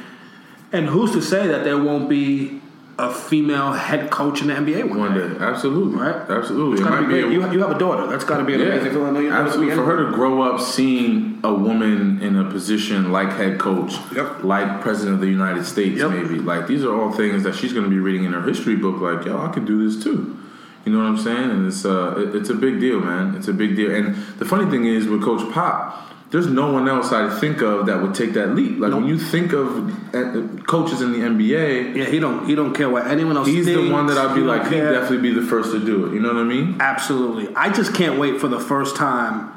[0.75, 2.61] and who's to say that there won't be
[2.99, 5.27] a female head coach in the NBA one, One day?
[5.29, 6.15] day, absolutely, Right?
[6.31, 6.75] absolutely.
[6.75, 7.25] It's It might be be great.
[7.25, 8.07] a- You, have- you have a daughter.
[8.07, 9.17] That's got to be an amazing feeling.
[9.25, 9.75] You're absolutely.
[9.75, 14.45] For her to grow up seeing a woman in a position like head coach, Yep.
[14.45, 16.11] like president of the United States, Yep.
[16.11, 18.77] maybe like these are all things that she's going to be reading in her history
[18.77, 19.01] book.
[19.01, 20.37] Like, yo, I could do this too.
[20.85, 21.51] You know what I'm saying?
[21.51, 23.35] And it's uh, it- it's a big deal, man.
[23.37, 23.91] It's a big deal.
[23.93, 26.11] And the funny thing is, with Coach Pop.
[26.35, 28.81] There's no one else I think of that would take that leap.
[28.81, 29.69] Like when you think of
[30.13, 33.47] uh, coaches in the NBA, Yeah, he don't he don't care what anyone else.
[33.47, 36.07] he's the one that I'd be He like, he'd definitely be the first to do
[36.07, 36.15] it.
[36.15, 36.77] You know what I mean?
[36.81, 37.55] Absolutely.
[37.55, 39.53] I just can't wait for the first time,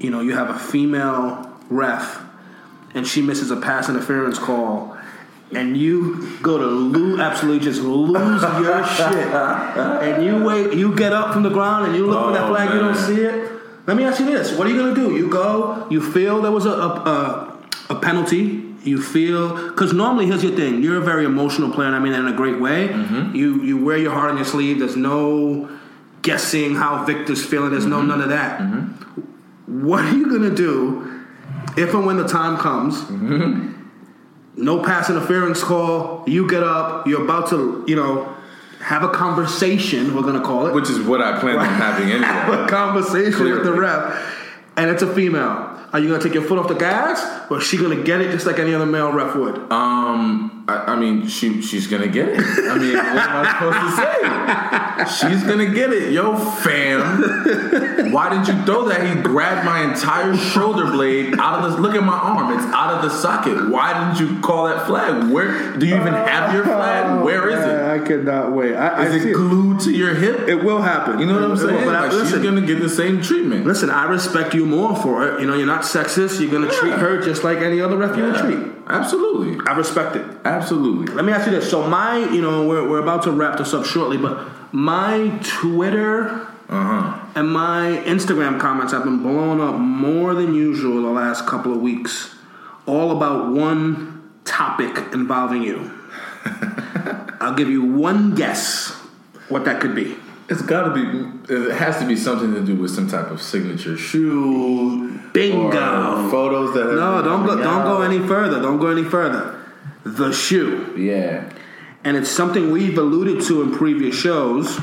[0.00, 2.22] you know, you have a female ref
[2.94, 4.96] and she misses a pass interference call
[5.54, 9.28] and you go to lose, absolutely just lose your shit.
[10.02, 12.54] And you wait, you get up from the ground and you look for that Oh,
[12.54, 13.51] flag, you don't see it.
[13.86, 14.52] Let me ask you this.
[14.56, 15.16] What are you going to do?
[15.16, 17.58] You go, you feel there was a, a,
[17.90, 18.62] a, penalty.
[18.84, 20.82] You feel because normally here's your thing.
[20.82, 22.88] You're a very emotional player, and I mean in a great way.
[22.88, 23.34] Mm-hmm.
[23.34, 24.80] You you wear your heart on your sleeve.
[24.80, 25.68] There's no
[26.22, 27.70] guessing how Victor's feeling.
[27.70, 28.08] There's Mm-hmm.
[28.08, 28.60] no none of that.
[29.66, 31.24] What are you gonna do
[31.76, 33.08] if and when the time comes,
[34.56, 38.34] no pass interference call, you get up, you're about to, you know,
[38.82, 40.74] have a conversation, we're going to call it.
[40.74, 42.26] Which is what I plan on having anyway.
[42.26, 43.78] have a conversation with the Clearly.
[43.78, 44.34] ref,
[44.76, 45.68] and it's a female.
[45.92, 48.02] Are you going to take your foot off the gas, or is she going to
[48.02, 49.70] get it just like any other male ref would?
[49.70, 52.40] Um, I, I mean, she she's gonna get it.
[52.40, 55.28] I mean, what am I supposed to say?
[55.30, 58.12] She's gonna get it, yo, fam.
[58.12, 59.06] Why did you throw that?
[59.06, 61.80] He grabbed my entire shoulder blade out of this.
[61.80, 63.68] Look at my arm; it's out of the socket.
[63.68, 65.30] Why didn't you call that flag?
[65.30, 67.06] Where do you even have your flag?
[67.20, 68.02] Oh, Where is it?
[68.02, 68.74] I cannot wait.
[68.74, 69.34] I, Is I it see it.
[69.34, 70.48] glued to your hip?
[70.48, 71.18] It will happen.
[71.18, 71.84] You know what I'm It will, saying?
[71.84, 73.66] but I- Like, she's gonna get the same treatment.
[73.66, 75.40] Listen, I respect you more for it.
[75.40, 76.40] You know, you're not sexist.
[76.40, 78.58] You're going to treat her just like any other ref you would treat.
[78.86, 80.24] Absolutely, I respect it.
[80.44, 81.14] absolutely.
[81.14, 81.70] Let me ask you this.
[81.70, 86.46] So my, you know, we're, we're about to wrap this up shortly, but my Twitter
[86.68, 87.18] Uh-huh.
[87.34, 91.80] and my Instagram comments have been blown up more than usual the last couple of
[91.80, 92.34] weeks,
[92.86, 95.90] all about one topic involving you.
[97.40, 98.90] I'll give you one guess
[99.48, 100.16] what that could be.
[100.52, 101.52] It's got to be.
[101.54, 105.18] It has to be something to do with some type of signature shoe.
[105.32, 106.30] Bingo.
[106.30, 106.84] photos that.
[106.94, 107.56] No, don't go.
[107.56, 108.60] Don't go any further.
[108.60, 109.58] Don't go any further.
[110.04, 110.94] The shoe.
[110.98, 111.50] Yeah.
[112.04, 114.78] and it's something we've alluded to in previous shows.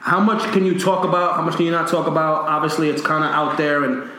[0.00, 1.36] How much can you talk about?
[1.36, 2.48] How much can you not talk about?
[2.48, 4.10] Obviously, it's kind of out there, and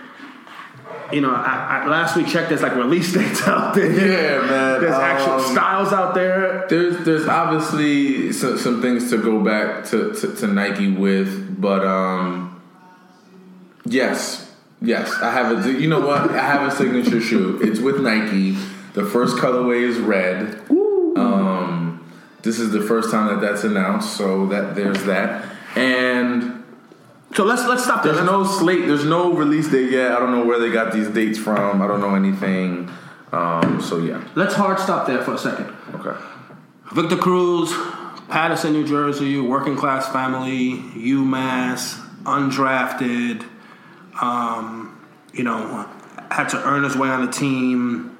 [1.11, 3.91] you know, I, I, last we checked, there's like release dates out there.
[3.91, 4.81] Yeah, man.
[4.81, 6.65] There's actual Um, styles out there.
[6.69, 11.85] There's there's obviously some, some things to go back to, to, to Nike with, but
[11.85, 12.61] um,
[13.85, 15.71] yes, yes, I have a.
[15.71, 16.31] You know what?
[16.31, 17.59] I have a signature shoe.
[17.61, 18.51] It's with Nike.
[18.93, 20.61] The first colorway is red.
[21.15, 22.05] Um,
[22.41, 25.45] this is the first time that that's announced, so that there's that.
[25.75, 26.58] And
[27.35, 28.13] So let's let's stop there.
[28.13, 28.87] there's no slate.
[28.87, 30.11] There's no release date yet.
[30.11, 31.81] I don't know where they got these dates from.
[31.81, 32.89] I don't know anything.
[33.31, 34.23] Um, so yeah.
[34.35, 35.67] Let's hard stop there for a second.
[35.93, 36.19] Okay.
[36.93, 37.71] Victor Cruz,
[38.29, 43.45] Paterson, New Jersey, working class family, UMass, undrafted.
[44.19, 44.99] Um,
[45.31, 45.87] you know,
[46.31, 48.17] had to earn his way on the team.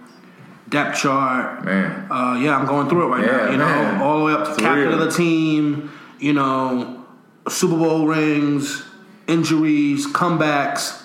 [0.69, 1.65] Depth chart.
[1.65, 2.12] Man.
[2.12, 3.45] Uh, yeah, I'm going through it right now.
[3.45, 5.02] Yeah, You know, all the way up to It's captain real.
[5.02, 5.91] of the team.
[6.19, 7.04] You know,
[7.48, 8.84] Super Bowl rings,
[9.30, 11.02] injuries, comebacks.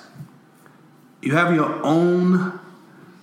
[1.23, 2.61] You have your own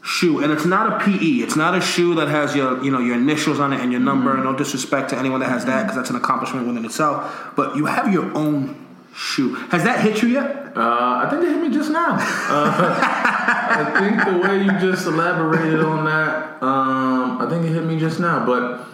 [0.04, 1.44] shoe, and it's not a PE.
[1.44, 4.02] It's not a shoe that has your, you know, your initials on it and your
[4.02, 4.34] number.
[4.34, 4.44] Mm-hmm.
[4.44, 7.54] No disrespect to anyone that has that, because that's an accomplishment within itself.
[7.56, 9.56] But you have your own shoe.
[9.56, 10.76] Has that hit you yet?
[10.76, 12.16] Uh, I think it hit me just now.
[12.16, 13.00] Uh,
[13.72, 18.00] I think the way you just elaborated on that, um, I think it hit me
[18.00, 18.46] just now.
[18.46, 18.88] But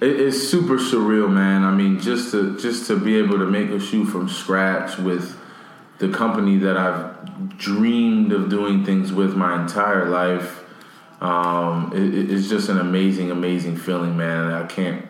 [0.00, 1.62] it, it's super surreal, man.
[1.62, 5.38] I mean, just to just to be able to make a shoe from scratch with
[6.02, 10.64] the company that I've dreamed of doing things with my entire life.
[11.20, 14.52] Um, it, it- it's just an amazing, amazing feeling, man.
[14.52, 15.06] I can't.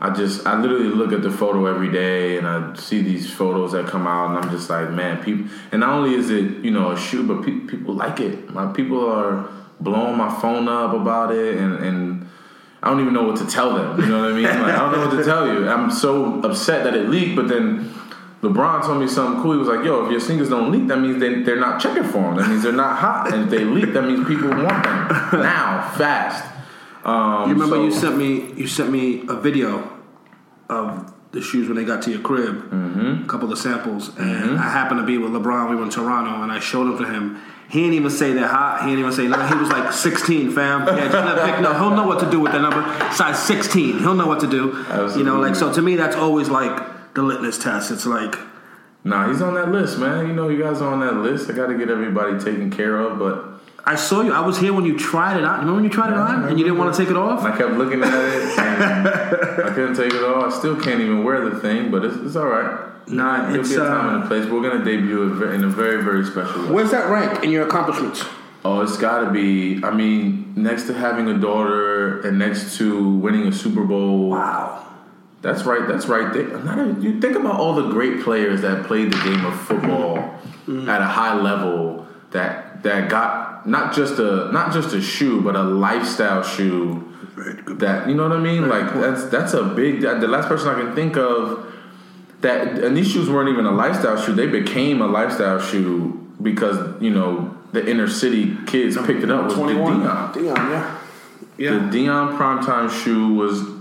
[0.00, 3.72] I just I literally look at the photo every day and I see these photos
[3.72, 6.70] that come out and I'm just like man people and not only is it you
[6.70, 9.48] know a shoe but pe- people like it my people are
[9.80, 12.28] blowing my phone up about it and and
[12.82, 14.78] I don't even know what to tell them you know what I mean like, I
[14.80, 17.90] don't know what to tell you I'm so upset that it leaked but then
[18.42, 20.98] LeBron told me something cool he was like yo if your sneakers don't leak that
[20.98, 23.64] means they, they're not checking for them that means they're not hot and if they
[23.64, 25.08] leak that means people want them
[25.40, 26.44] now fast
[27.04, 29.90] um, You remember so- you sent me you sent me a video
[30.68, 33.24] of the shoes when they got to your crib, Mm-hmm.
[33.24, 35.68] a couple of samples, and I happened to be with LeBron.
[35.68, 37.38] We were in Toronto, and I showed them to him.
[37.68, 38.80] He didn't even say they're hot.
[38.82, 39.48] He didn't even say nothing.
[39.56, 40.86] He was like 16, fam.
[40.86, 41.60] Yeah, pick.
[41.60, 42.82] No, he'll know what to do with that number.
[43.12, 43.98] Size 16.
[43.98, 44.82] He'll know what to do.
[45.18, 45.70] You know, like so.
[45.74, 46.80] To me, that's always like
[47.16, 47.90] the litmus test.
[47.90, 48.36] It's like
[49.06, 50.26] Nah, he's on that list, man.
[50.26, 51.48] You know, you guys are on that list.
[51.48, 54.32] I got to get everybody taken care of, but I saw you.
[54.32, 55.60] I was here when you tried it on.
[55.60, 57.44] Remember when you tried it on and you didn't want to take it off?
[57.44, 59.08] I kept looking at it and
[59.64, 60.52] I couldn't take it off.
[60.52, 63.08] I still can't even wear the thing, but it's, it's all right.
[63.08, 64.44] Nah, It'll it's, be a time uh, and a place.
[64.46, 66.70] We're gonna debut it in a very, very special way.
[66.72, 68.24] Where's that rank in your accomplishments?
[68.64, 69.80] Oh, it's got to be.
[69.84, 74.30] I mean, next to having a daughter and next to winning a Super Bowl.
[74.30, 74.95] Wow.
[75.46, 75.86] That's right.
[75.86, 76.32] That's right.
[76.32, 79.56] Think, not even, you think about all the great players that played the game of
[79.60, 80.16] football
[80.66, 80.88] mm.
[80.88, 85.54] at a high level that that got not just a not just a shoe, but
[85.54, 87.14] a lifestyle shoe.
[87.68, 88.68] That you know what I mean?
[88.68, 90.00] like that's that's a big.
[90.00, 91.72] The last person I can think of
[92.40, 94.34] that and these shoes weren't even a lifestyle shoe.
[94.34, 99.44] They became a lifestyle shoe because you know the inner city kids picked it up.
[99.44, 100.00] Was 21.
[100.00, 100.32] Deion.
[100.34, 100.98] Deion,
[101.56, 101.70] yeah.
[101.70, 103.75] The Deion primetime shoe was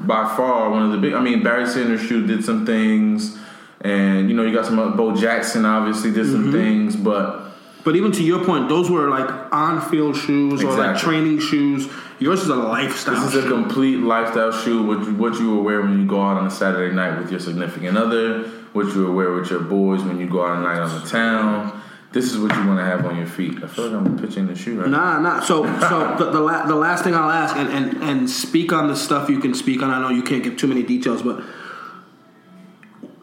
[0.00, 1.14] by far one of the big.
[1.14, 3.38] I mean, Barry Sanders' shoe did some things,
[3.80, 4.78] and you know you got some.
[4.78, 6.52] other- Bo Jackson obviously did some Mhm.
[6.52, 7.46] things, but
[7.82, 11.88] But even to your point, those were like on-field shoes or like training shoes.
[12.18, 13.14] Yours is a lifestyle.
[13.24, 14.82] This is a complete lifestyle shoe.
[14.82, 17.30] What you, what you will wear when you go out on a Saturday night with
[17.30, 18.44] your significant other.
[18.74, 21.08] What you will wear with your boys when you go out at night on the
[21.08, 21.72] town.
[22.12, 23.62] This is what you want to have on your feet.
[23.62, 25.40] I feel like I'm pitching the shoe right Nah, nah.
[25.40, 28.88] So, so the the, la- the last thing I'll ask, and, and and speak on
[28.88, 29.90] the stuff you can speak on.
[29.90, 31.44] I know you can't give too many details, but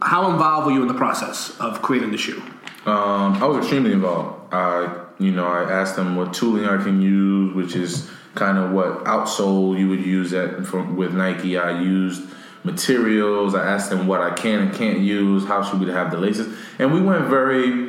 [0.01, 2.41] how involved were you in the process of creating the shoe?
[2.85, 4.53] Um, I was extremely involved.
[4.53, 8.71] I, you know, I asked them what tooling I can use, which is kind of
[8.71, 11.57] what outsole you would use at from, with Nike.
[11.57, 12.23] I used
[12.63, 13.53] materials.
[13.53, 15.43] I asked them what I can and can't use.
[15.45, 16.55] How should we have the laces?
[16.79, 17.86] And we went very.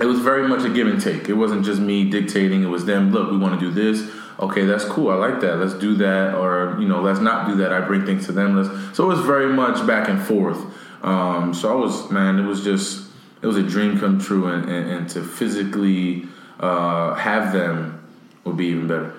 [0.00, 1.28] It was very much a give and take.
[1.28, 2.62] It wasn't just me dictating.
[2.62, 3.12] It was them.
[3.12, 4.10] Look, we want to do this.
[4.40, 5.10] Okay, that's cool.
[5.10, 5.58] I like that.
[5.58, 7.72] Let's do that, or you know, let's not do that.
[7.72, 8.56] I bring things to them.
[8.56, 10.58] Let's, so it was very much back and forth.
[11.04, 13.08] Um, so I was, man, it was just
[13.42, 16.26] it was a dream come true, and, and, and to physically
[16.58, 18.02] uh, have them
[18.44, 19.14] would be even better.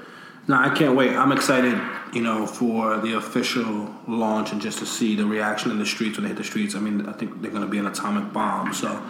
[0.47, 1.15] No, I can't wait.
[1.15, 1.79] I'm excited,
[2.13, 6.17] you know, for the official launch and just to see the reaction in the streets
[6.17, 6.75] when they hit the streets.
[6.75, 8.73] I mean, I think they're going to be an atomic bomb.
[8.73, 9.01] So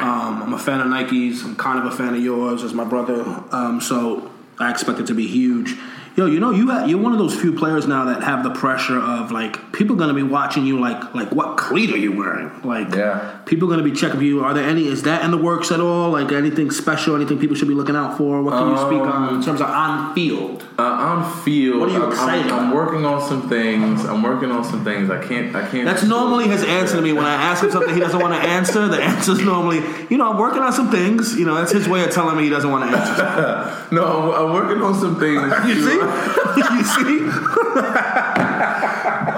[0.00, 1.44] um, I'm a fan of Nikes.
[1.44, 3.22] I'm kind of a fan of yours as my brother.
[3.52, 5.76] Um, so I expect it to be huge.
[6.14, 8.50] Yo, you know, you ha- you're one of those few players now that have the
[8.50, 10.78] pressure of like people going to be watching you.
[10.78, 12.50] Like, like what cleat are you wearing?
[12.62, 13.38] Like, yeah.
[13.46, 14.44] people going to be checking you.
[14.44, 14.86] Are there any?
[14.88, 16.10] Is that in the works at all?
[16.10, 17.16] Like anything special?
[17.16, 18.42] Anything people should be looking out for?
[18.42, 20.66] What can you speak on in terms of on field?
[20.78, 24.04] Uh, on field, What are you I'm- excited I'm, I'm working on some things.
[24.04, 25.08] I'm working on some things.
[25.10, 25.54] I can't.
[25.56, 25.86] I can't.
[25.86, 28.48] That's normally his answer to me when I ask him something he doesn't want to
[28.48, 28.86] answer.
[28.88, 29.78] The answer's normally,
[30.10, 31.36] you know, I'm working on some things.
[31.36, 33.88] You know, that's his way of telling me he doesn't want to answer.
[33.94, 35.40] no, I'm, I'm working on some things.
[35.66, 36.01] you see?
[36.56, 37.20] you see?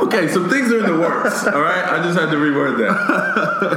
[0.06, 1.46] okay, some things are in the works.
[1.46, 2.94] All right, I just had to reword that.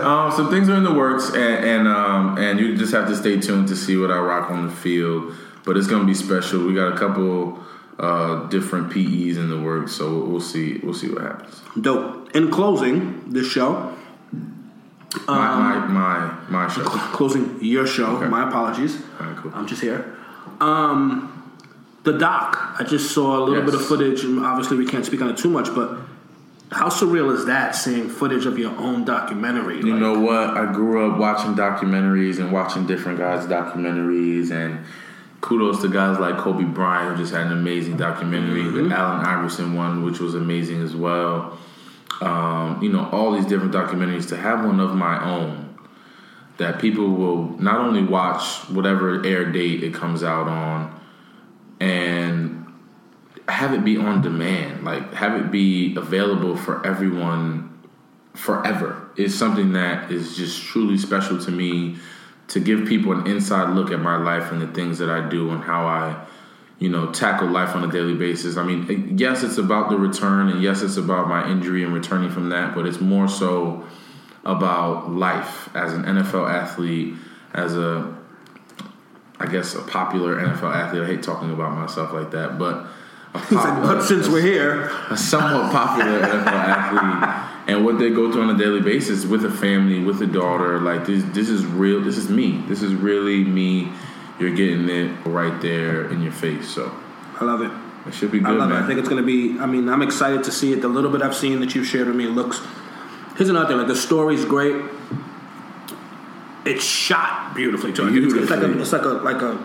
[0.08, 3.16] Um, some things are in the works, and and, um, and you just have to
[3.16, 5.34] stay tuned to see what I rock on the field.
[5.66, 6.66] But it's gonna be special.
[6.66, 7.60] We got a couple
[8.00, 10.80] uh, different PEs in the works, so we'll see.
[10.84, 11.62] We'll see what happens.
[11.80, 12.36] Dope.
[12.36, 13.94] In closing this show,
[15.28, 16.84] My Um, my my, my show.
[17.18, 18.20] closing your show.
[18.30, 19.02] My apologies.
[19.54, 20.16] I'm just here.
[20.62, 21.37] Um,
[22.08, 22.76] the doc.
[22.80, 23.66] I just saw a little Yes.
[23.66, 25.98] bit of footage, and obviously we can't speak on it too much, but.
[26.70, 29.78] How surreal is that seeing footage of your own documentary?
[29.78, 30.50] You know what?
[30.50, 34.80] I grew up watching documentaries and watching different guys' documentaries, and
[35.40, 38.64] kudos to guys like Kobe Bryant, who just had an amazing documentary.
[38.64, 38.90] Mm-hmm.
[38.90, 41.58] The Allen Iverson one, which was amazing as well.
[42.20, 44.28] Um, you know, all these different documentaries.
[44.28, 45.74] To have one of my own
[46.58, 51.00] that people will not only watch whatever air date it comes out on,
[51.80, 52.66] and
[53.48, 57.68] have it be on demand, like have it be available for everyone
[58.34, 61.98] forever is something that is just truly special to me
[62.48, 65.50] to give people an inside look at my life and the things that I do
[65.50, 66.26] and how I
[66.80, 68.58] you know tackle life on a daily basis.
[68.58, 72.30] I mean, yes, it's about the return and yes, it's about my injury and returning
[72.30, 73.86] from that, but it's more so
[74.46, 77.16] about life as an NFL athlete,
[77.54, 78.17] as a
[79.40, 81.04] I guess a popular NFL athlete.
[81.04, 82.88] I hate talking about myself like that, but
[83.34, 88.10] a He's like, but since we're here, a somewhat popular NFL athlete and what they
[88.10, 90.80] go through on a daily basis with a family, with a daughter.
[90.80, 92.02] Like this, this is real.
[92.02, 92.64] This is me.
[92.68, 93.92] This is really me.
[94.40, 96.70] You're getting it right there in your face.
[96.70, 96.96] So
[97.40, 97.72] I love it.
[98.08, 98.82] It should be good, I love man.
[98.82, 98.86] it.
[98.86, 99.60] I think it's going to be.
[99.60, 100.82] I mean, I'm excited to see it.
[100.82, 102.62] The little bit I've seen that you've shared with me looks.
[103.36, 103.78] Here's another thing.
[103.78, 104.76] Like the story's great.
[106.68, 108.04] It's shot beautifully too.
[108.04, 109.58] Like, it's, it's like a, it's like a like a,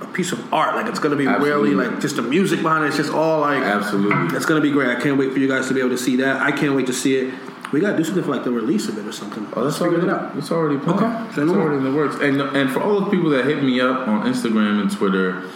[0.00, 0.74] a piece of art.
[0.74, 1.74] Like it's going to be Absolutely.
[1.74, 2.88] really like just the music behind it.
[2.88, 4.36] It's just all like absolutely.
[4.36, 4.96] It's going to be great.
[4.96, 6.40] I can't wait for you guys to be able to see that.
[6.40, 7.34] I can't wait to see it.
[7.72, 9.46] We got to do something for like the release of it or something.
[9.54, 10.36] Oh, that's Figure already it out.
[10.36, 11.00] It's already planned.
[11.00, 11.28] Okay.
[11.42, 12.16] It's already in the works.
[12.16, 15.50] And and for all the people that hit me up on Instagram and Twitter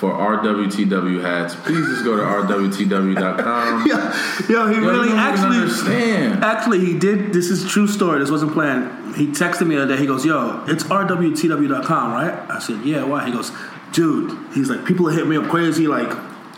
[0.00, 3.86] for RWTW hats, please just go to RWTW.com.
[3.86, 6.42] yeah, yo, he Yo, really actually understand.
[6.42, 7.34] Actually, he did.
[7.34, 8.18] This is a true story.
[8.18, 9.14] This wasn't planned.
[9.14, 10.00] He texted me the other day.
[10.00, 13.52] He goes, "Yo, it's rwtw.com, right?" I said, "Yeah, why?" He goes,
[13.92, 15.86] "Dude, he's like, people are hitting me up crazy.
[15.86, 16.08] Like,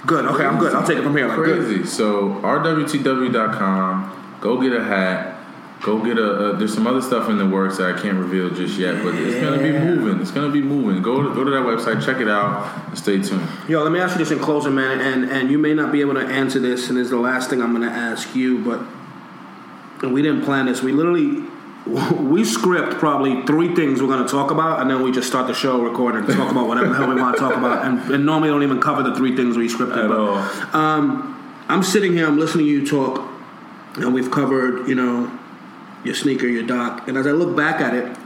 [0.07, 0.25] good.
[0.25, 0.73] Okay, I'm good.
[0.73, 1.27] I'll take it from here.
[1.27, 1.85] Like, good." Crazy.
[1.85, 4.39] So RWTW.com.
[4.41, 5.32] Go get a hat.
[5.83, 6.33] Go get a.
[6.33, 9.17] Uh, there's some other stuff in the works that I can't reveal just yet, but
[9.17, 10.21] it's gonna be moving.
[10.21, 11.03] It's gonna be moving.
[11.03, 13.49] Go to, go to that website, check it out, and stay tuned.
[13.69, 16.01] Yo, let me ask you this in closing, man, and and you may not be
[16.01, 18.81] able to answer this, and it's the last thing I'm going to ask you, but
[20.05, 20.83] and we didn't plan this.
[20.83, 21.43] We literally
[22.17, 25.49] we script probably three things we're going to talk about, and then we just start
[25.49, 27.99] the show, record, and talk about whatever the hell we want to talk about, and,
[28.09, 30.09] and normally don't even cover the three things we scripted.
[30.09, 33.29] but um, I'm sitting here, I'm listening to you talk,
[33.97, 35.41] and we've covered, you know,
[36.05, 38.17] your sneaker, your doc, and as I look back at it,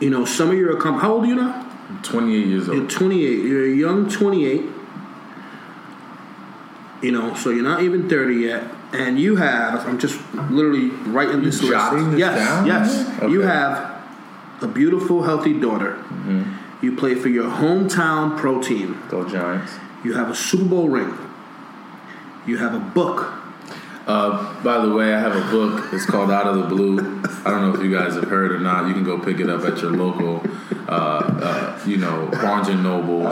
[0.00, 1.64] you know, some of your accom- how old are you now?
[2.02, 2.78] 28 years old.
[2.78, 3.44] You're 28.
[3.44, 4.62] You're a young 28.
[7.02, 9.86] You know, so you're not even 30 yet, and you have.
[9.86, 11.72] I'm just literally writing this list.
[11.72, 12.66] jotting this yes, down?
[12.66, 13.22] yes.
[13.22, 14.02] You have
[14.60, 15.92] a beautiful, healthy daughter.
[15.92, 16.84] Mm-hmm.
[16.84, 19.02] You play for your hometown pro team.
[19.08, 19.72] Go Giants.
[20.04, 21.16] You have a Super Bowl ring.
[22.46, 23.37] You have a book.
[24.08, 25.92] Uh, by the way, I have a book.
[25.92, 26.98] It's called Out of the Blue.
[27.44, 28.88] I don't know if you guys have heard or not.
[28.88, 30.42] You can go pick it up at your local,
[30.88, 33.26] uh, uh, you know, Barnes and Nobles,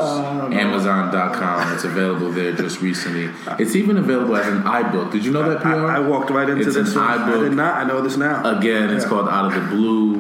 [0.53, 1.73] Amazon.com.
[1.75, 3.31] It's available there just recently.
[3.59, 5.13] It's even available as an iBook.
[5.13, 5.69] Did you know that, PR?
[5.69, 6.95] I, I walked right into it's this.
[6.95, 7.11] an one.
[7.11, 7.41] I iBook.
[7.49, 7.75] did not.
[7.83, 8.59] I know this now.
[8.59, 9.09] Again, it's Yeah.
[9.09, 10.15] called Out of the Blue.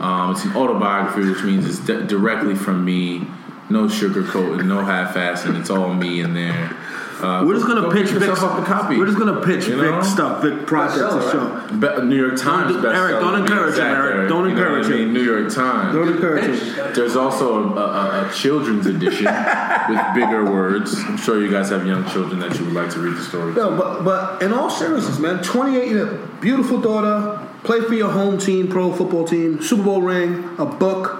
[0.00, 3.26] Um, it's an autobiography, which means it's di- directly from me.
[3.70, 5.58] No sugarcoating, no half-assing.
[5.60, 6.76] It's all me in there.
[7.22, 8.96] Uh, We're just gonna go pitch Vic- up a copy.
[8.98, 11.76] We're just gonna pitch You Vic stuff, Vic projects and show.
[11.98, 12.86] Be- New York Times Don't-.
[12.94, 14.28] Eric, don't encourage him, Eric.
[14.28, 15.04] Don't You encourage what I him.
[15.04, 15.14] mean?
[15.14, 15.94] New York Times.
[15.94, 16.92] Don't encourage him.
[16.94, 19.24] There's also a, a, a children's edition
[19.88, 20.94] with bigger words.
[20.98, 23.52] I'm sure you guys have young children that you would like to read the story.
[23.54, 28.10] No, but but in all seriousness, man, 28, you have beautiful daughter, play for your
[28.10, 31.18] home team, pro football team, Super Bowl ring, a book,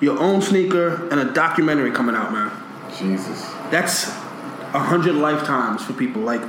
[0.00, 2.50] your own sneaker, and a documentary coming out, man.
[2.98, 3.42] Jesus.
[3.70, 4.10] That's
[4.76, 6.22] a hundred lifetimes for people.
[6.22, 6.42] Like,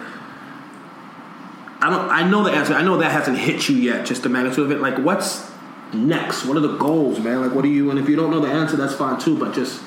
[1.79, 2.09] I don't.
[2.09, 2.73] I know the answer.
[2.73, 4.05] I know that hasn't hit you yet.
[4.05, 4.81] Just the magnitude of it.
[4.81, 5.49] Like, what's
[5.93, 6.45] next?
[6.45, 7.41] What are the goals, man?
[7.41, 7.89] Like, what are you?
[7.89, 9.37] And if you don't know the answer, that's fine too.
[9.37, 9.81] But just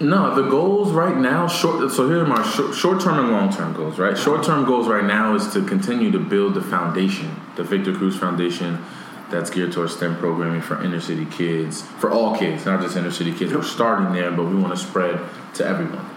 [0.00, 1.90] No, the goals right now, short.
[1.92, 3.98] So here are my short-term and long-term goals.
[3.98, 4.22] Right, uh-huh.
[4.22, 8.82] short-term goals right now is to continue to build the foundation, the Victor Cruz Foundation,
[9.30, 13.52] that's geared towards STEM programming for inner-city kids, for all kids, not just inner-city kids.
[13.52, 15.20] We're starting there, but we want to spread
[15.54, 16.09] to everyone.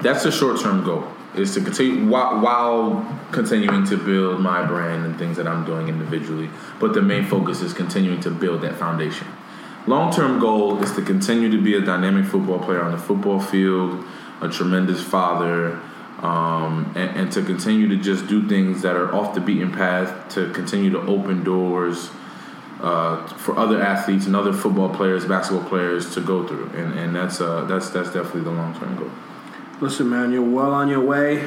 [0.00, 1.04] That's the short-term goal.
[1.34, 5.88] Is to continue while, while continuing to build my brand and things that I'm doing
[5.88, 6.48] individually.
[6.80, 9.26] But the main focus is continuing to build that foundation.
[9.86, 13.40] Long term goal is to continue to be a dynamic football player on the football
[13.40, 14.04] field,
[14.40, 15.80] a tremendous father,
[16.22, 20.28] um, and, and to continue to just do things that are off the beaten path,
[20.34, 22.10] to continue to open doors
[22.80, 26.66] uh, for other athletes and other football players, basketball players to go through.
[26.70, 29.10] And, and that's, uh, that's, that's definitely the long term goal.
[29.80, 31.46] Listen, man, you're well on your way.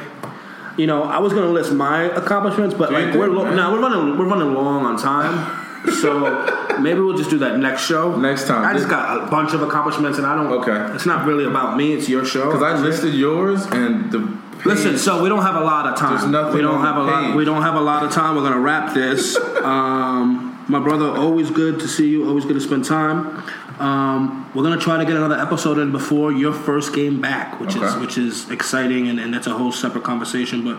[0.76, 4.18] You know, I was gonna list my accomplishments, but like we're lo- now we're running
[4.18, 5.58] we're running long on time.
[6.00, 8.16] So maybe we'll just do that next show.
[8.16, 8.64] Next time.
[8.64, 10.52] I just got a bunch of accomplishments, and I don't.
[10.60, 10.94] Okay.
[10.94, 11.92] It's not really about me.
[11.92, 12.46] It's your show.
[12.46, 14.42] Because I listed yours and the.
[14.64, 16.18] Listen, so we don't have a lot of time.
[16.18, 17.36] There's nothing we don't on have a lot.
[17.36, 18.36] We don't have a lot of time.
[18.36, 19.36] We're gonna wrap this.
[19.62, 22.28] um, my brother, always good to see you.
[22.28, 23.42] Always good to spend time.
[23.82, 27.74] Um, we're gonna try to get another episode in before your first game back, which
[27.74, 30.62] is which is exciting, and, and that's a whole separate conversation.
[30.64, 30.78] But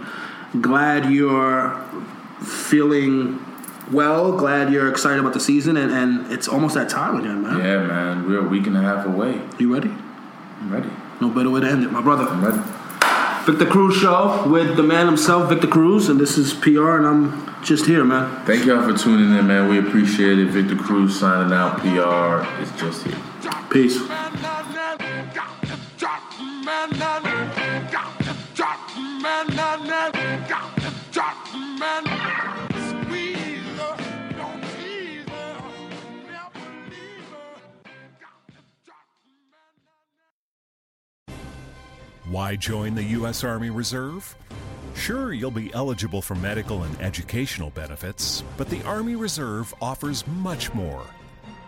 [0.62, 1.76] glad you're
[2.42, 3.44] feeling
[3.92, 4.38] well.
[4.38, 7.60] Glad you're excited about the season, and, and it's almost that time again, man.
[7.60, 8.28] Yeah, man.
[8.28, 9.42] We're a week and a half away.
[9.60, 9.90] You ready?
[10.62, 10.90] I'm ready.
[11.20, 12.24] No better way to end it, my brother.
[12.24, 12.62] I'm ready.
[13.46, 17.56] Victor Cruz show with the man himself, Victor Cruz, and this is PR, and I'm
[17.62, 18.46] just here, man.
[18.46, 19.68] Thank y'all for tuning in, man.
[19.68, 20.48] We appreciate it.
[20.48, 21.80] Victor Cruz signing out.
[21.80, 23.18] PR is just here.
[23.70, 24.00] Peace.
[42.34, 43.44] Why join the U.S.
[43.44, 44.36] Army Reserve?
[44.96, 50.74] Sure, you'll be eligible for medical and educational benefits, but the Army Reserve offers much
[50.74, 51.06] more.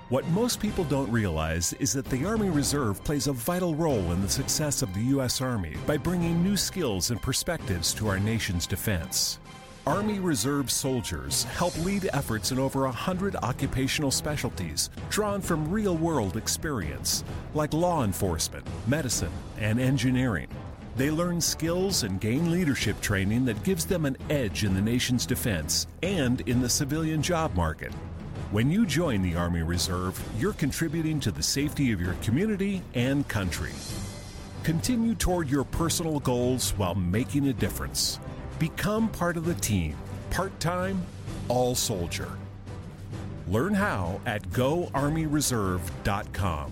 [0.09, 4.23] What most people don't realize is that the Army Reserve plays a vital role in
[4.23, 5.39] the success of the U.S.
[5.39, 9.37] Army by bringing new skills and perspectives to our nation's defense.
[9.87, 16.37] Army Reserve soldiers help lead efforts in over 100 occupational specialties drawn from real world
[16.37, 17.23] experience,
[17.53, 20.47] like law enforcement, medicine, and engineering.
[20.95, 25.27] They learn skills and gain leadership training that gives them an edge in the nation's
[25.27, 27.93] defense and in the civilian job market.
[28.49, 33.27] When you join the Army Reserve, you're contributing to the safety of your community and
[33.27, 33.73] country.
[34.63, 38.19] Continue toward your personal goals while making a difference.
[38.59, 39.97] Become part of the team,
[40.29, 41.01] part time,
[41.49, 42.29] all soldier.
[43.47, 46.71] Learn how at goarmyreserve.com.